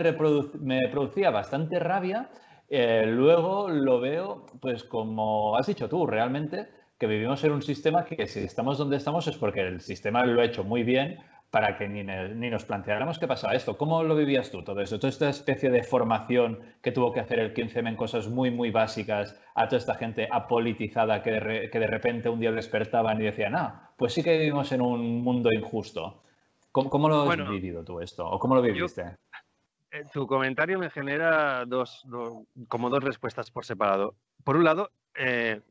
me 0.62 0.88
producía 0.88 1.32
bastante 1.32 1.80
rabia 1.80 2.30
eh, 2.70 3.06
luego 3.08 3.70
lo 3.70 4.00
veo, 4.00 4.46
pues 4.60 4.84
como 4.84 5.56
has 5.56 5.68
dicho 5.68 5.88
tú, 5.88 6.06
realmente 6.06 6.68
que 6.98 7.08
vivimos 7.08 7.44
en 7.44 7.52
un 7.52 7.62
sistema 7.62 8.06
que 8.06 8.28
si 8.28 8.40
estamos 8.40 8.78
donde 8.78 8.98
estamos 8.98 9.28
es 9.28 9.38
porque 9.38 9.62
el 9.62 9.82
sistema 9.82 10.26
lo 10.26 10.42
ha 10.42 10.46
hecho 10.46 10.64
muy 10.64 10.84
bien 10.84 11.20
para 11.50 11.78
que 11.78 11.88
ni, 11.88 12.04
ni, 12.04 12.50
nos 12.50 12.66
planteáramos 12.66 13.20
qué 13.20 13.28
pasaba 13.28 13.54
esto. 13.54 13.78
¿Cómo 13.78 14.04
lo 14.04 14.16
vivías 14.16 14.52
tú 14.52 14.64
todo 14.64 14.82
esto? 14.82 15.00
Toda 15.00 15.10
esta 15.10 15.30
especie 15.30 15.70
de 15.70 15.84
formación 15.84 16.60
que 16.82 16.92
tuvo 16.92 17.14
que 17.14 17.22
hacer 17.22 17.40
el 17.40 17.54
15M 17.54 17.88
en 17.88 17.96
cosas 17.96 18.28
muy, 18.28 18.52
muy 18.52 18.70
básicas 18.70 19.40
a 19.56 19.68
toda 19.68 19.78
esta 19.78 19.96
gente 19.96 20.28
apolitizada 20.30 21.24
que 21.24 21.32
de, 21.32 21.70
que 21.70 21.80
de 21.80 21.88
repente 21.88 22.28
un 22.28 22.40
día 22.40 22.52
despertaban 22.52 23.22
y 23.22 23.26
decían, 23.26 23.56
ah, 23.56 23.92
pues 23.96 24.14
sí 24.14 24.24
que 24.24 24.38
vivimos 24.38 24.72
en 24.74 24.82
un 24.82 25.22
mundo 25.24 25.52
injusto. 25.54 26.22
¿Cómo, 26.72 27.10
lo 27.10 27.30
has 27.30 27.50
vivido 27.50 27.84
tú 27.84 28.02
esto? 28.02 28.28
¿O 28.30 28.38
cómo 28.38 28.54
lo 28.54 28.62
viviste? 28.62 29.16
Tu 30.14 30.28
comentario 30.28 30.78
me 30.78 30.90
genera 30.90 31.66
dos, 31.66 32.06
como 32.68 32.90
dos 32.90 33.04
respuestas 33.04 33.50
por 33.50 33.66
separado. 33.66 34.16
Por 34.44 34.58
un 34.58 34.64
lado, 34.64 34.92
eh, 35.16 35.62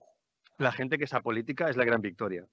la 0.59 0.73
gente 0.73 0.99
que 0.99 1.05
es 1.05 1.15
apolítica 1.15 1.69
es 1.69 1.77
la 1.77 1.85
gran 1.85 2.01
victoria 2.01 2.47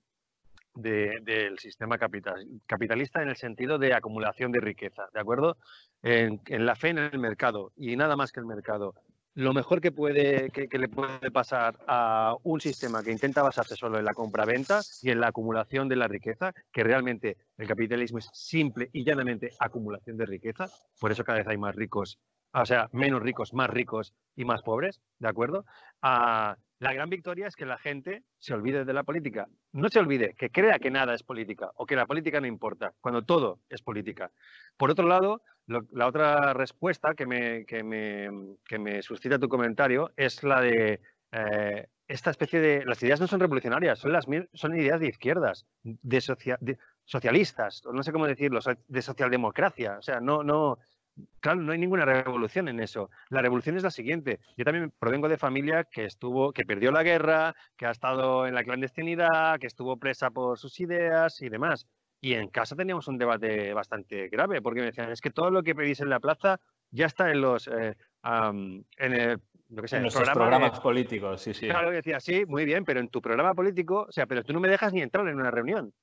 del 0.75 1.59
sistema 1.59 1.97
capitalista 1.97 3.21
en 3.21 3.29
el 3.29 3.35
sentido 3.35 3.77
de 3.77 3.93
acumulación 3.93 4.51
de 4.51 4.59
riqueza, 4.59 5.03
¿de 5.13 5.19
acuerdo? 5.19 5.57
En, 6.01 6.39
la 6.65 6.75
fe 6.75 6.89
en 6.89 6.97
el 6.97 7.19
mercado 7.19 7.71
y 7.75 7.95
nada 7.95 8.15
más 8.15 8.31
que 8.31 8.39
el 8.39 8.45
mercado. 8.45 8.95
Lo 9.35 9.53
mejor 9.53 9.81
que, 9.81 9.91
puede, 9.91 10.51
que, 10.51 10.77
le 10.77 10.89
puede 10.89 11.31
pasar 11.31 11.79
a 11.87 12.35
un 12.43 12.61
sistema 12.61 13.03
que 13.03 13.11
intenta 13.11 13.41
basarse 13.41 13.75
solo 13.75 13.97
en 13.97 14.05
la 14.05 14.13
compra-venta 14.13 14.81
y 15.01 15.09
en 15.09 15.19
la 15.19 15.27
acumulación 15.27 15.89
de 15.89 15.95
la 15.95 16.07
riqueza, 16.07 16.53
que 16.71 16.83
realmente 16.83 17.37
el 17.57 17.67
capitalismo 17.67 18.19
es 18.19 18.29
simple 18.31 18.89
y 18.93 19.03
llanamente 19.03 19.49
acumulación 19.59 20.17
de 20.17 20.27
riqueza, 20.27 20.69
por 20.99 21.11
eso 21.11 21.23
cada 21.23 21.39
vez 21.39 21.47
hay 21.47 21.57
más 21.57 21.75
ricos, 21.75 22.19
o 22.53 22.65
sea, 22.65 22.89
menos 22.91 23.21
ricos, 23.21 23.53
más 23.53 23.69
ricos 23.69 24.13
y 24.35 24.45
más 24.45 24.61
pobres, 24.61 25.01
¿de 25.19 25.27
acuerdo? 25.27 25.65
A, 26.01 26.57
la 26.83 26.91
gran 26.91 27.09
victoria 27.09 27.47
es 27.47 27.55
que 27.55 27.65
la 27.65 27.77
gente 27.77 28.23
se 28.39 28.53
olvide 28.53 28.83
de 28.83 28.91
la 28.91 29.03
política. 29.03 29.47
No 29.71 29.87
se 29.87 29.99
olvide, 29.99 30.35
que 30.37 30.49
crea 30.49 30.79
que 30.79 30.91
nada 30.91 31.13
es 31.13 31.23
política 31.23 31.71
o 31.75 31.85
que 31.85 31.95
la 31.95 32.05
política 32.05 32.41
no 32.41 32.47
importa, 32.47 32.93
cuando 32.99 33.21
todo 33.21 33.61
es 33.69 33.81
política. 33.81 34.31
Por 34.75 34.91
otro 34.91 35.07
lado, 35.07 35.41
la 35.65 36.07
otra 36.07 36.53
respuesta 36.53 37.15
que 37.15 37.25
me, 37.25 37.65
que, 37.65 37.83
me, 37.83 39.01
suscita 39.01 39.39
tu 39.39 39.47
comentario 39.47 40.11
es 40.17 40.43
la 40.43 40.59
de 40.59 40.99
eh, 41.31 41.87
esta 42.05 42.31
especie 42.31 42.59
de... 42.59 42.83
Las 42.85 43.01
ideas 43.01 43.21
no 43.21 43.27
son 43.27 43.39
revolucionarias, 43.39 43.99
son, 43.99 44.11
las, 44.11 44.25
son 44.53 44.77
ideas 44.77 44.99
de 44.99 45.07
izquierdas, 45.07 45.65
de, 45.83 46.57
de 46.59 46.77
socialistas, 47.05 47.81
no 47.93 48.03
sé 48.03 48.11
cómo 48.11 48.27
decirlo, 48.27 48.59
de 48.89 49.01
socialdemocracia. 49.01 49.99
O 49.99 50.01
sea, 50.01 50.19
no, 50.19 50.43
no, 50.43 50.79
Claro, 51.39 51.62
no 51.62 51.71
hay 51.71 51.78
ninguna 51.78 52.06
revolución 52.06 52.67
en 52.69 52.80
eso. 52.80 53.10
La 53.30 53.41
revolución 53.41 53.78
es 53.78 53.84
la 53.84 53.91
siguiente. 53.91 54.39
Yo 54.58 54.65
también 54.65 54.91
provengo 54.97 55.30
de 55.30 55.38
familia 55.38 55.84
que 55.84 56.06
estuvo, 56.06 56.54
que 56.54 56.65
perdió 56.65 56.91
la 56.91 57.04
guerra, 57.04 57.54
que 57.78 57.86
ha 57.86 57.91
estado 57.91 58.47
en 58.47 58.56
la 58.56 58.63
clandestinidad, 58.63 59.60
que 59.60 59.67
estuvo 59.67 59.97
presa 59.97 60.32
por 60.32 60.58
sus 60.58 60.80
ideas 60.80 61.41
y 61.41 61.49
demás. 61.49 61.88
Y 62.21 62.34
en 62.36 62.47
casa 62.47 62.76
teníamos 62.76 63.08
un 63.08 63.17
debate 63.17 63.73
bastante 63.73 64.30
grave, 64.30 64.62
porque 64.62 64.80
me 64.80 64.88
decían, 64.88 65.12
es 65.12 65.21
que 65.21 65.30
todo 65.30 65.52
lo 65.52 65.62
que 65.62 65.76
pedís 65.76 65.99
en 65.99 66.10
la 66.10 66.19
plaza 66.19 66.60
ya 66.89 67.06
está 67.06 67.30
en 67.30 67.41
los 67.41 67.67
eh, 67.67 67.95
en 68.23 69.13
el 69.13 69.41
lo 69.69 69.82
que 69.82 69.95
en 69.95 70.04
los 70.04 70.13
programas 70.13 70.80
políticos, 70.80 71.41
sí, 71.41 71.54
sí. 71.54 71.67
Claro, 71.67 71.89
decía, 71.89 72.19
sí, 72.19 72.45
muy 72.45 72.63
bien, 72.63 72.86
pero 72.86 72.99
en 72.99 73.10
tu 73.10 73.21
programa 73.21 73.56
político, 73.56 74.06
o 74.08 74.12
sea, 74.12 74.28
pero 74.28 74.43
tú 74.43 74.54
no 74.54 74.60
me 74.60 74.67
dejas 74.67 74.93
ni 74.93 75.02
entrar 75.02 75.28
en 75.28 75.39
una 75.39 75.49
reunión. 75.49 75.93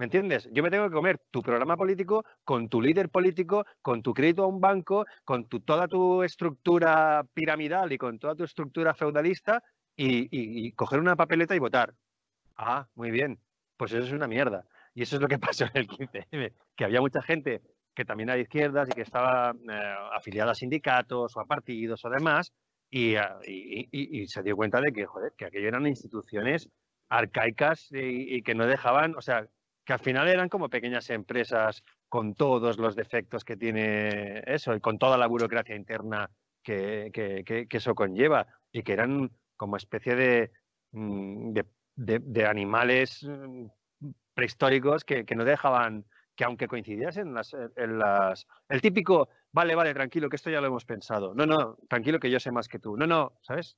¿Me 0.00 0.06
entiendes? 0.06 0.48
Yo 0.50 0.62
me 0.62 0.70
tengo 0.70 0.88
que 0.88 0.94
comer 0.94 1.18
tu 1.30 1.42
programa 1.42 1.76
político 1.76 2.24
con 2.42 2.70
tu 2.70 2.80
líder 2.80 3.10
político, 3.10 3.66
con 3.82 4.00
tu 4.00 4.14
crédito 4.14 4.44
a 4.44 4.46
un 4.46 4.58
banco, 4.58 5.04
con 5.26 5.46
toda 5.46 5.88
tu 5.88 6.22
estructura 6.22 7.22
piramidal 7.34 7.92
y 7.92 7.98
con 7.98 8.18
toda 8.18 8.34
tu 8.34 8.44
estructura 8.44 8.94
feudalista 8.94 9.62
y, 9.94 10.72
coger 10.72 11.00
una 11.00 11.16
papeleta 11.16 11.54
y 11.54 11.58
votar. 11.58 11.92
Ah, 12.56 12.88
muy 12.94 13.10
bien. 13.10 13.38
Pues 13.76 13.92
eso 13.92 14.06
es 14.06 14.12
una 14.12 14.26
mierda. 14.26 14.64
Y 14.94 15.02
eso 15.02 15.16
es 15.16 15.20
lo 15.20 15.28
que 15.28 15.38
pasó 15.38 15.66
en 15.66 15.72
el 15.74 15.86
15M, 15.86 16.54
que 16.74 16.84
había 16.86 17.02
mucha 17.02 17.20
gente 17.20 17.60
que 17.94 18.06
también 18.06 18.30
era 18.30 18.36
de 18.36 18.44
izquierdas 18.44 18.88
y 18.88 18.92
que 18.92 19.02
estaba 19.02 19.50
eh, 19.50 19.94
afiliada 20.14 20.52
a 20.52 20.54
sindicatos 20.54 21.36
o 21.36 21.40
a 21.40 21.44
partidos 21.44 22.02
o 22.06 22.08
demás, 22.08 22.54
y, 22.88 23.16
y, 23.46 24.26
se 24.28 24.42
dio 24.42 24.56
cuenta 24.56 24.80
de 24.80 24.92
que, 24.92 25.04
joder, 25.04 25.34
que 25.36 25.44
aquello 25.44 25.68
eran 25.68 25.86
instituciones 25.86 26.70
arcaicas 27.10 27.88
y, 27.90 28.40
que 28.42 28.54
no 28.54 28.66
dejaban, 28.66 29.14
o 29.14 29.20
sea, 29.20 29.46
que 29.90 29.94
al 29.94 29.98
final 29.98 30.28
eran 30.28 30.48
como 30.48 30.68
pequeñas 30.68 31.10
empresas 31.10 31.82
con 32.08 32.36
todos 32.36 32.78
los 32.78 32.94
defectos 32.94 33.44
que 33.44 33.56
tiene 33.56 34.40
eso 34.46 34.72
y 34.72 34.80
con 34.80 35.00
toda 35.00 35.18
la 35.18 35.26
burocracia 35.26 35.74
interna 35.74 36.30
que, 36.62 37.10
eso 37.68 37.96
conlleva 37.96 38.46
y 38.70 38.84
que 38.84 38.92
eran 38.92 39.32
como 39.56 39.76
especie 39.76 40.14
de, 40.14 40.52
mm, 40.92 41.58
de, 41.96 42.46
animales 42.46 43.26
mm, 43.28 43.66
prehistóricos 44.32 45.02
que, 45.02 45.24
no 45.34 45.44
dejaban 45.44 46.04
que 46.36 46.44
aunque 46.44 46.68
coincidiesen 46.68 47.34
las, 47.34 47.52
en 47.52 47.98
las... 47.98 48.46
El 48.68 48.80
típico, 48.80 49.28
vale, 49.50 49.74
vale, 49.74 49.92
tranquilo, 49.92 50.28
que 50.28 50.36
esto 50.36 50.50
ya 50.50 50.60
lo 50.60 50.68
hemos 50.68 50.84
pensado. 50.84 51.34
No, 51.34 51.46
no, 51.46 51.78
tranquilo 51.88 52.20
que 52.20 52.30
yo 52.30 52.38
sé 52.38 52.52
más 52.52 52.68
que 52.68 52.78
tú. 52.78 52.96
No, 52.96 53.08
no, 53.08 53.32
¿sabes? 53.42 53.76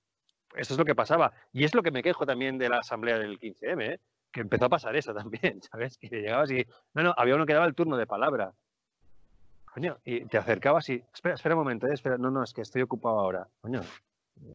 Eso 0.55 0.75
es 0.75 0.79
lo 0.79 0.85
que 0.85 0.95
pasaba. 0.95 1.33
Y 1.55 1.65
es 1.65 1.75
lo 1.75 1.83
que 1.83 1.91
me 1.91 2.03
quejo 2.03 2.27
también 2.27 2.59
de 2.59 2.69
la 2.69 2.81
asamblea 2.81 3.19
del 3.19 3.41
15M, 3.41 3.95
¿eh? 3.95 4.01
Que 4.33 4.41
empezó 4.41 4.65
a 4.65 4.71
pasar 4.71 4.97
eso 4.97 5.15
también, 5.15 5.61
¿sabes? 5.71 5.99
Que 5.99 6.09
llegabas 6.09 6.51
y, 6.51 6.67
no, 6.95 7.03
no, 7.03 7.15
había 7.17 7.37
uno 7.37 7.47
que 7.47 7.53
daba 7.55 7.67
el 7.67 7.75
turno 7.75 7.97
de 7.97 8.07
palabra. 8.07 8.53
Coño, 9.73 9.99
y 10.05 10.25
te 10.27 10.39
acercabas 10.39 10.89
y, 10.89 11.03
espera, 11.15 11.35
espera 11.35 11.55
un 11.55 11.61
momento, 11.61 11.87
eh, 11.87 11.95
espera, 11.95 12.19
no, 12.19 12.31
no, 12.31 12.43
es 12.43 12.53
que 12.53 12.63
estoy 12.63 12.83
ocupado 12.83 13.19
ahora. 13.21 13.49
Coño, 13.61 13.83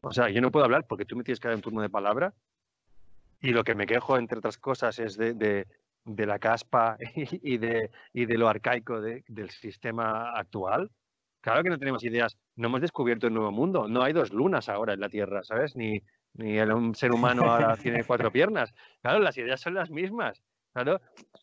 o 0.02 0.12
sea, 0.12 0.28
yo 0.28 0.40
no 0.40 0.50
puedo 0.50 0.64
hablar 0.64 0.86
porque 0.86 1.04
tú 1.04 1.16
me 1.16 1.24
tienes 1.24 1.40
que 1.40 1.48
dar 1.48 1.56
un 1.56 1.62
turno 1.62 1.80
de 1.80 1.88
palabra. 1.88 2.34
Y 3.40 3.50
lo 3.50 3.64
que 3.64 3.74
me 3.74 3.86
quejo, 3.86 4.16
entre 4.16 4.38
otras 4.38 4.58
cosas, 4.58 4.98
es 4.98 5.16
de, 5.16 5.32
de, 5.32 5.66
de 6.04 6.26
la 6.26 6.38
caspa 6.38 6.98
y 7.14 7.58
de, 7.58 7.90
y 8.12 8.26
de 8.26 8.38
lo 8.38 8.48
arcaico 8.48 9.00
del 9.00 9.50
sistema 9.50 10.32
actual. 10.32 10.90
Claro 11.40 11.62
que 11.62 11.70
no 11.70 11.78
tenemos 11.78 12.02
ideas, 12.04 12.36
no 12.56 12.66
hemos 12.66 12.80
descubierto 12.80 13.28
el 13.28 13.34
nuevo 13.34 13.52
mundo, 13.52 13.86
no 13.88 14.02
hay 14.02 14.12
dos 14.12 14.32
lunas 14.32 14.68
ahora 14.68 14.94
en 14.94 15.00
la 15.00 15.08
Tierra, 15.08 15.44
¿sabes? 15.44 15.76
Ni, 15.76 16.02
ni 16.34 16.58
el 16.58 16.94
ser 16.94 17.12
humano 17.12 17.44
ahora 17.44 17.76
tiene 17.82 18.04
cuatro 18.04 18.30
piernas. 18.30 18.72
Claro, 19.02 19.18
las 19.18 19.36
ideas 19.36 19.60
son 19.60 19.74
las 19.74 19.90
mismas, 19.90 20.42
claro, 20.72 21.00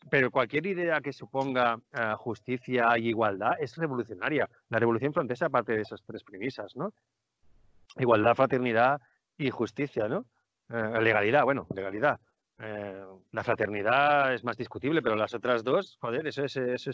pero 0.09 0.31
cualquier 0.31 0.65
idea 0.67 1.01
que 1.01 1.13
suponga 1.13 1.79
eh, 1.93 2.13
justicia 2.17 2.97
y 2.97 3.09
igualdad 3.09 3.53
es 3.59 3.75
revolucionaria. 3.77 4.49
La 4.69 4.79
revolución 4.79 5.13
francesa 5.13 5.49
parte 5.49 5.73
de 5.73 5.81
esas 5.81 6.01
tres 6.03 6.23
premisas, 6.23 6.75
¿no? 6.75 6.93
Igualdad, 7.97 8.35
fraternidad 8.35 9.01
y 9.37 9.49
justicia, 9.49 10.07
¿no? 10.07 10.25
Eh, 10.69 11.01
legalidad, 11.01 11.43
bueno, 11.43 11.67
legalidad. 11.73 12.19
Eh, 12.59 13.03
la 13.31 13.43
fraternidad 13.43 14.33
es 14.33 14.43
más 14.43 14.55
discutible, 14.55 15.01
pero 15.01 15.15
las 15.15 15.33
otras 15.33 15.63
dos, 15.63 15.97
joder, 15.99 16.25
eso, 16.27 16.45
es, 16.45 16.55
eso 16.55 16.91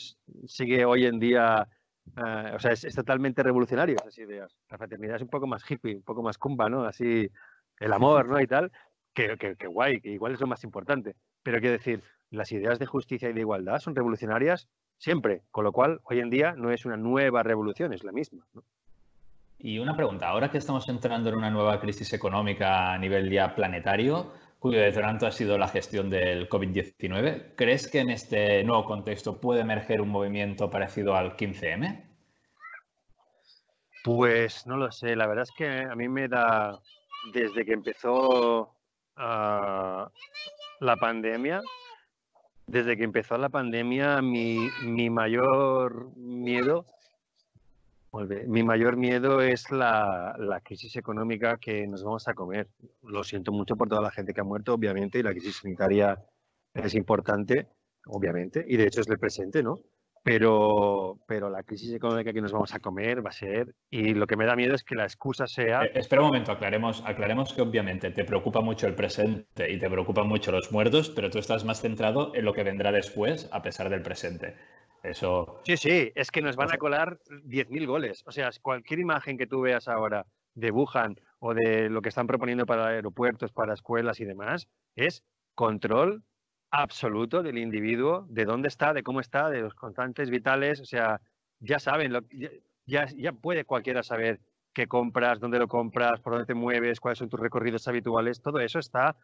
sigue 0.48 0.86
hoy 0.86 1.06
en 1.06 1.20
día 1.20 1.68
o 2.16 2.60
sea, 2.60 2.72
es, 2.72 2.84
es, 2.84 2.96
totalmente 2.96 3.44
revolucionario 3.44 3.96
esas 3.96 4.18
ideas. 4.18 4.58
La 4.70 4.78
fraternidad 4.78 5.18
es 5.18 5.22
un 5.22 5.28
poco 5.28 5.46
más 5.46 5.64
hippie, 5.70 5.96
un 5.96 6.02
poco 6.02 6.24
más 6.24 6.38
cumba, 6.38 6.68
¿no? 6.68 6.84
Así, 6.84 7.30
el 7.82 7.94
amor, 7.94 8.28
¿no? 8.28 8.40
Y 8.40 8.48
tal, 8.48 8.72
que, 9.14 9.38
que, 9.38 9.68
guay, 9.68 10.00
que 10.00 10.10
igual 10.10 10.34
es 10.34 10.40
lo 10.40 10.48
más 10.48 10.64
importante. 10.64 11.16
Pero 11.44 11.60
quiero 11.60 11.74
decir, 11.74 12.02
las 12.30 12.52
ideas 12.52 12.80
de 12.80 12.86
justicia 12.86 13.30
y 13.30 13.34
de 13.34 13.42
igualdad 13.42 13.80
son 13.80 13.96
revolucionarias 13.96 14.70
siempre, 14.98 15.42
con 15.52 15.66
lo 15.66 15.72
cual 15.72 16.00
hoy 16.04 16.20
en 16.20 16.30
día 16.30 16.54
no 16.56 16.72
es 16.72 16.86
una 16.86 16.96
nueva 16.96 17.44
revolución, 17.44 17.92
es 17.92 18.04
la 18.04 18.12
misma. 18.12 18.46
Y 19.58 19.80
una 19.80 19.96
pregunta, 19.96 20.30
ahora 20.30 20.50
que 20.50 20.60
estamos 20.60 20.88
entrando 20.90 21.30
en 21.30 21.36
una 21.36 21.50
nueva 21.50 21.80
crisis 21.80 22.14
económica 22.14 22.94
a 22.94 22.98
nivel 22.98 23.30
ya 23.30 23.54
planetario, 23.54 24.32
cuyo 24.60 24.80
detonante 24.80 25.26
ha 25.26 25.32
sido 25.32 25.58
la 25.58 25.68
gestión 25.68 26.10
del 26.10 26.48
COVID-19, 26.48 27.56
¿crees 27.56 27.88
que 27.88 28.00
en 28.00 28.12
este 28.12 28.64
nuevo 28.64 28.86
contexto 28.86 29.42
puede 29.42 29.62
emerger 29.62 30.02
un 30.02 30.10
movimiento 30.10 30.70
parecido 30.70 31.16
al 31.16 31.36
15M? 31.36 32.04
Pues 34.04 34.66
no 34.68 34.78
lo 34.78 34.92
sé, 34.92 35.16
la 35.16 35.28
verdad 35.28 35.44
es 35.44 35.52
que 35.52 35.68
a 35.68 35.96
mí 35.96 36.08
me 36.10 36.28
da, 36.28 36.80
desde 37.34 37.66
que 37.66 37.74
empezó 37.74 38.76
ah, 39.16 40.12
la 40.80 40.96
pandemia, 40.98 41.62
desde 42.68 42.98
que 42.98 43.04
empezó 43.04 43.38
la 43.38 43.50
pandemia, 43.50 44.22
mi, 44.22 44.70
mayor 45.10 46.16
miedo, 46.16 46.86
mi 48.48 48.64
mayor 48.64 48.98
miedo 48.98 49.42
es 49.42 49.70
la, 49.72 50.36
la, 50.38 50.62
crisis 50.62 50.96
económica 50.96 51.58
que 51.58 51.88
nos 51.88 52.04
vamos 52.04 52.28
a 52.28 52.34
comer. 52.34 52.70
Lo 53.04 53.24
siento 53.24 53.52
mucho 53.52 53.76
por 53.76 53.90
toda 53.90 54.02
la 54.02 54.12
gente 54.12 54.34
que 54.34 54.42
ha 54.42 54.46
muerto, 54.46 54.74
obviamente, 54.74 55.20
y 55.20 55.24
la 55.24 55.32
crisis 55.32 55.58
sanitaria 55.58 56.18
es 56.74 56.96
importante, 56.96 57.68
obviamente, 58.06 58.64
y 58.68 58.78
de 58.78 58.86
hecho 58.86 59.02
es 59.02 59.10
el 59.10 59.20
presente, 59.20 59.62
¿no? 59.62 59.80
Pero, 60.24 61.20
pero 61.28 61.50
la 61.50 61.64
crisis 61.64 61.94
económica 61.94 62.32
que 62.32 62.42
nos 62.42 62.52
vamos 62.52 62.74
a 62.74 62.80
comer 62.80 63.26
va 63.26 63.30
a 63.30 63.34
ser, 63.34 63.74
y 63.90 64.14
lo 64.14 64.28
que 64.28 64.36
me 64.36 64.46
da 64.46 64.56
miedo 64.56 64.76
es 64.76 64.84
que 64.84 64.96
la 64.96 65.04
excusa 65.04 65.48
sea... 65.48 65.84
Eh, 65.84 65.92
espera 65.96 66.22
un 66.22 66.28
momento, 66.28 66.52
aclaremos, 66.52 67.04
aclaremos 67.06 67.54
que 67.54 67.62
obviamente 67.62 68.12
te 68.12 68.24
preocupa 68.24 68.62
mucho 68.62 68.88
el 68.88 68.96
presente 68.96 69.72
y 69.72 69.80
te 69.80 69.90
preocupan 69.90 70.28
mucho 70.28 70.52
los 70.52 70.72
muertos, 70.72 71.10
pero 71.10 71.30
tú 71.30 71.40
estás 71.40 71.66
más 71.66 71.82
centrado 71.82 72.34
en 72.36 72.46
lo 72.46 72.54
que 72.54 72.64
vendrá 72.64 72.92
después 72.92 73.50
a 73.52 73.62
pesar 73.62 73.90
del 73.90 74.04
presente. 74.04 74.56
Eso... 75.04 75.60
Sí, 75.66 75.78
sí, 75.78 76.12
es 76.14 76.30
que 76.30 76.42
nos 76.42 76.56
van 76.56 76.72
a 76.72 76.78
colar 76.78 77.18
10.000 77.30 77.88
goles. 77.88 78.24
O 78.28 78.32
sea, 78.32 78.52
cualquier 78.62 79.00
imagen 79.00 79.38
que 79.38 79.48
tú 79.48 79.62
veas 79.62 79.88
ahora 79.88 80.28
de 80.54 80.70
Wuhan 80.70 81.20
o 81.40 81.56
de 81.56 81.90
lo 81.90 82.04
que 82.04 82.10
están 82.10 82.28
proponiendo 82.28 82.68
para 82.68 82.90
aeropuertos, 82.90 83.52
para 83.52 83.74
escuelas 83.74 84.20
y 84.20 84.26
demás, 84.26 84.68
es 84.96 85.24
control 85.56 86.24
absoluto 86.72 87.44
del 87.44 87.58
individuo, 87.58 88.26
de 88.30 88.46
dónde 88.46 88.70
está, 88.70 88.94
de 88.94 89.04
cómo 89.04 89.20
está, 89.20 89.50
de 89.50 89.62
los 89.62 89.76
constantes 89.76 90.30
vitales, 90.30 90.80
o 90.80 90.86
sea, 90.86 91.22
ya 91.60 91.80
saben, 91.80 92.14
lo, 92.14 92.22
ya, 92.86 93.06
ya 93.08 93.34
puede 93.34 93.66
cualquiera 93.66 94.04
saber 94.04 94.40
qué 94.74 94.88
compras, 94.88 95.40
dónde 95.40 95.60
lo 95.60 95.68
compras, 95.68 96.22
por 96.22 96.34
dónde 96.34 96.46
te 96.46 96.54
mueves, 96.54 97.00
cuáles 97.00 97.20
son 97.20 97.30
tus 97.30 97.40
recorridos 97.40 97.88
habituales, 97.88 98.42
todo 98.42 98.60
eso 98.60 98.80
está, 98.80 99.18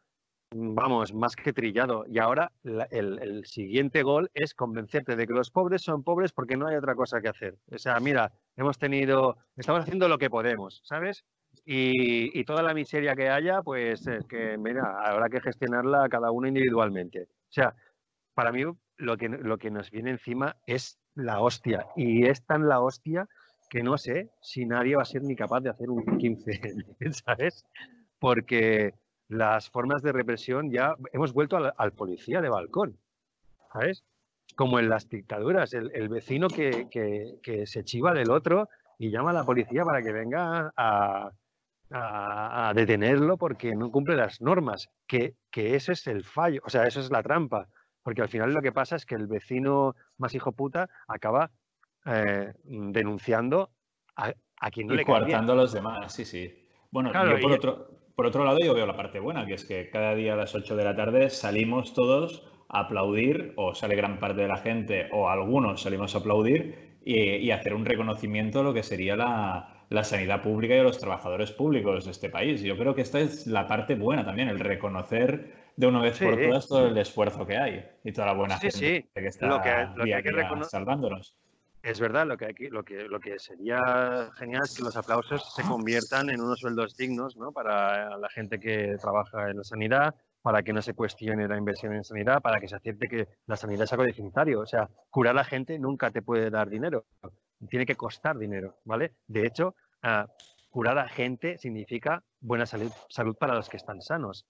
vamos, 0.54 1.14
más 1.14 1.36
que 1.36 1.54
trillado. 1.54 2.06
Y 2.08 2.20
ahora 2.20 2.52
el, 2.64 3.20
el, 3.20 3.46
siguiente 3.46 4.04
gol 4.04 4.30
es 4.34 4.54
convencerte 4.54 5.16
de 5.16 5.28
que 5.28 5.34
los 5.34 5.52
pobres 5.52 5.82
son 5.82 6.04
pobres 6.04 6.34
porque 6.34 6.58
no 6.58 6.68
hay 6.68 6.76
otra 6.76 6.96
cosa 6.96 7.22
que 7.22 7.30
hacer. 7.30 7.58
O 7.72 7.78
sea, 7.78 8.00
mira, 8.00 8.32
hemos 8.56 8.78
tenido, 8.78 9.38
estamos 9.56 9.82
haciendo 9.82 10.08
lo 10.08 10.18
que 10.18 10.30
podemos, 10.30 10.82
¿sabes? 10.84 11.24
Y, 11.66 12.38
y 12.40 12.44
toda 12.46 12.62
la 12.62 12.74
miseria 12.74 13.16
que 13.16 13.30
haya, 13.30 13.62
pues 13.62 14.06
es 14.08 14.26
que, 14.26 14.58
mira, 14.58 15.00
habrá 15.02 15.30
que 15.30 15.42
gestionarla 15.42 16.08
cada 16.10 16.32
uno 16.32 16.48
individualmente. 16.48 17.28
O 17.50 17.52
sea, 17.52 17.76
para 18.34 18.52
mí 18.52 18.64
lo 18.98 19.18
que, 19.18 19.30
lo 19.30 19.58
que 19.58 19.72
nos 19.72 19.92
viene 19.92 20.12
encima 20.12 20.58
es 20.66 21.00
la 21.16 21.42
hostia. 21.42 21.88
Y 21.96 22.26
es 22.28 22.46
tan 22.46 22.68
la 22.68 22.80
hostia 22.80 23.28
que 23.70 23.84
no 23.84 23.98
sé 23.98 24.30
si 24.42 24.66
nadie 24.66 24.96
va 24.96 25.02
a 25.02 25.06
ser 25.06 25.24
ni 25.24 25.36
capaz 25.36 25.62
de 25.62 25.70
hacer 25.70 25.90
un 25.90 26.18
15, 26.18 26.62
¿sabes? 27.26 27.66
Porque 28.20 28.94
las 29.28 29.70
formas 29.70 30.02
de 30.02 30.12
represión 30.12 30.72
ya 30.72 30.96
hemos 31.12 31.34
vuelto 31.34 31.58
al, 31.58 31.92
policía 31.94 32.42
de 32.42 32.50
balcón, 32.50 32.98
¿sabes? 33.74 34.06
Como 34.56 34.80
en 34.80 34.90
las 34.90 35.10
dictaduras, 35.10 35.74
el, 35.74 36.10
vecino 36.10 36.48
que, 36.48 37.66
se 37.66 37.84
chiva 37.84 38.14
del 38.14 38.32
otro 38.32 38.70
y 38.98 39.12
llama 39.12 39.32
a 39.32 39.34
la 39.34 39.44
policía 39.44 39.84
para 39.84 40.02
que 40.02 40.14
venga 40.14 40.72
a, 40.76 41.32
detenerlo 42.74 43.38
porque 43.38 43.76
no 43.76 43.92
cumple 43.92 44.16
las 44.16 44.42
normas, 44.42 44.90
que, 45.08 45.36
que 45.52 45.76
ese 45.76 45.94
es 45.94 46.08
el 46.08 46.24
fallo, 46.24 46.62
o 46.66 46.70
sea, 46.70 46.86
eso 46.86 47.00
es 47.00 47.12
la 47.12 47.24
trampa, 47.24 47.68
porque 48.04 48.22
al 48.22 48.30
final 48.30 48.54
lo 48.54 48.62
que 48.62 48.72
pasa 48.72 48.96
es 48.96 49.06
que 49.06 49.16
el 49.16 49.28
vecino 49.28 49.96
más 50.18 50.34
hijo 50.34 50.52
puta 50.52 50.90
acaba 51.08 51.52
eh, 52.06 52.54
denunciando 52.64 53.72
a, 54.16 54.34
quien 54.72 54.88
no 54.88 54.96
y 55.00 55.04
coartando 55.04 55.54
a 55.54 55.56
los 55.56 55.74
demás, 55.74 56.14
sí, 56.14 56.26
sí. 56.26 56.68
Bueno, 56.90 57.12
yo 57.12 57.40
por, 57.42 57.52
otro, 57.52 57.88
por 58.16 58.26
otro 58.26 58.46
lado 58.46 58.60
yo 58.60 58.74
veo 58.74 58.86
la 58.86 58.96
parte 58.96 59.20
buena, 59.20 59.46
que 59.46 59.54
es 59.54 59.66
que 59.66 59.90
cada 59.90 60.16
día 60.16 60.34
a 60.34 60.38
las 60.38 60.56
8 60.56 60.76
de 60.76 60.84
la 60.84 60.96
tarde 60.96 61.30
salimos 61.30 61.94
todos 61.94 62.48
a 62.70 62.82
aplaudir, 62.82 63.54
o 63.56 63.76
sale 63.76 63.96
gran 63.96 64.20
parte 64.20 64.42
de 64.42 64.48
la 64.48 64.58
gente, 64.58 65.10
o 65.12 65.30
algunos 65.30 65.82
salimos 65.82 66.16
a 66.16 66.20
aplaudir 66.20 66.98
y, 67.04 67.52
hacer 67.52 67.74
un 67.74 67.86
reconocimiento 67.86 68.60
a 68.60 68.64
lo 68.64 68.74
que 68.74 68.84
sería 68.84 69.16
la, 69.16 69.77
la 69.90 70.04
sanidad 70.04 70.42
pública 70.42 70.76
y 70.76 70.80
a 70.80 70.84
los 70.84 71.00
trabajadores 71.00 71.52
públicos 71.52 72.06
de 72.06 72.12
este 72.12 72.30
país. 72.30 72.62
Yo 72.62 72.78
creo 72.78 72.94
que 72.94 73.02
esta 73.02 73.20
es 73.20 73.48
la 73.48 73.68
parte 73.68 73.96
buena 73.96 74.26
también, 74.26 74.50
el 74.50 74.60
reconocer 74.60 75.68
de 75.76 75.88
una 75.88 76.02
vez 76.02 76.20
por 76.20 76.36
todas 76.36 76.68
todo 76.68 76.88
el 76.88 76.98
esfuerzo 76.98 77.46
que 77.46 77.58
hay 77.58 77.86
y 78.04 78.12
toda 78.12 78.28
la 78.28 78.34
buena 78.34 78.58
gente 78.58 79.08
que 79.14 79.28
está 79.28 79.48
lo 79.48 79.62
que, 79.62 80.66
salvándonos. 80.70 81.36
Es 81.84 82.00
verdad, 82.02 82.28
lo 82.28 82.36
que, 82.36 82.54
lo, 82.70 82.84
que, 82.84 83.04
lo 83.04 83.20
que 83.20 83.40
sería 83.40 84.30
genial 84.36 84.64
es 84.66 84.76
que 84.76 84.84
los 84.84 84.98
aplausos 84.98 85.54
se 85.56 85.64
conviertan 85.64 86.30
en 86.30 86.42
unos 86.42 86.60
sueldos 86.60 86.98
dignos 86.98 87.38
¿no? 87.38 87.52
para 87.52 88.18
la 88.18 88.30
gente 88.30 88.60
que 88.60 88.98
trabaja 89.00 89.50
en 89.50 89.58
la 89.58 89.64
sanidad, 89.64 90.16
para 90.42 90.64
que 90.64 90.74
no 90.74 90.82
se 90.82 90.94
cuestione 90.94 91.48
la 91.48 91.58
inversión 91.58 91.94
en 91.94 92.04
sanidad, 92.04 92.42
para 92.42 92.60
que 92.60 92.68
se 92.68 92.76
acepte 92.76 93.08
que 93.08 93.28
la 93.46 93.56
sanidad 93.56 93.84
es 93.84 93.94
algo 93.94 94.04
deficitario. 94.04 94.60
O 94.60 94.66
sea, 94.66 94.90
curar 95.10 95.32
a 95.32 95.36
la 95.36 95.44
gente 95.46 95.80
nunca 95.80 96.12
te 96.12 96.22
puede 96.22 96.50
dar 96.50 96.70
dinero, 96.70 97.06
tiene 97.70 97.86
que 97.86 97.96
costar 97.96 98.38
dinero, 98.38 98.78
¿vale? 98.86 99.14
De 99.28 99.46
hecho, 99.46 99.76
uh, 100.04 100.28
curar 100.70 100.98
a 101.00 101.08
gente 101.08 101.58
significa 101.58 102.24
buena 102.40 102.66
salud, 102.66 102.92
salud 103.10 103.36
para 103.36 103.56
los 103.56 103.70
que 103.70 103.78
están 103.78 104.02
sanos. 104.02 104.46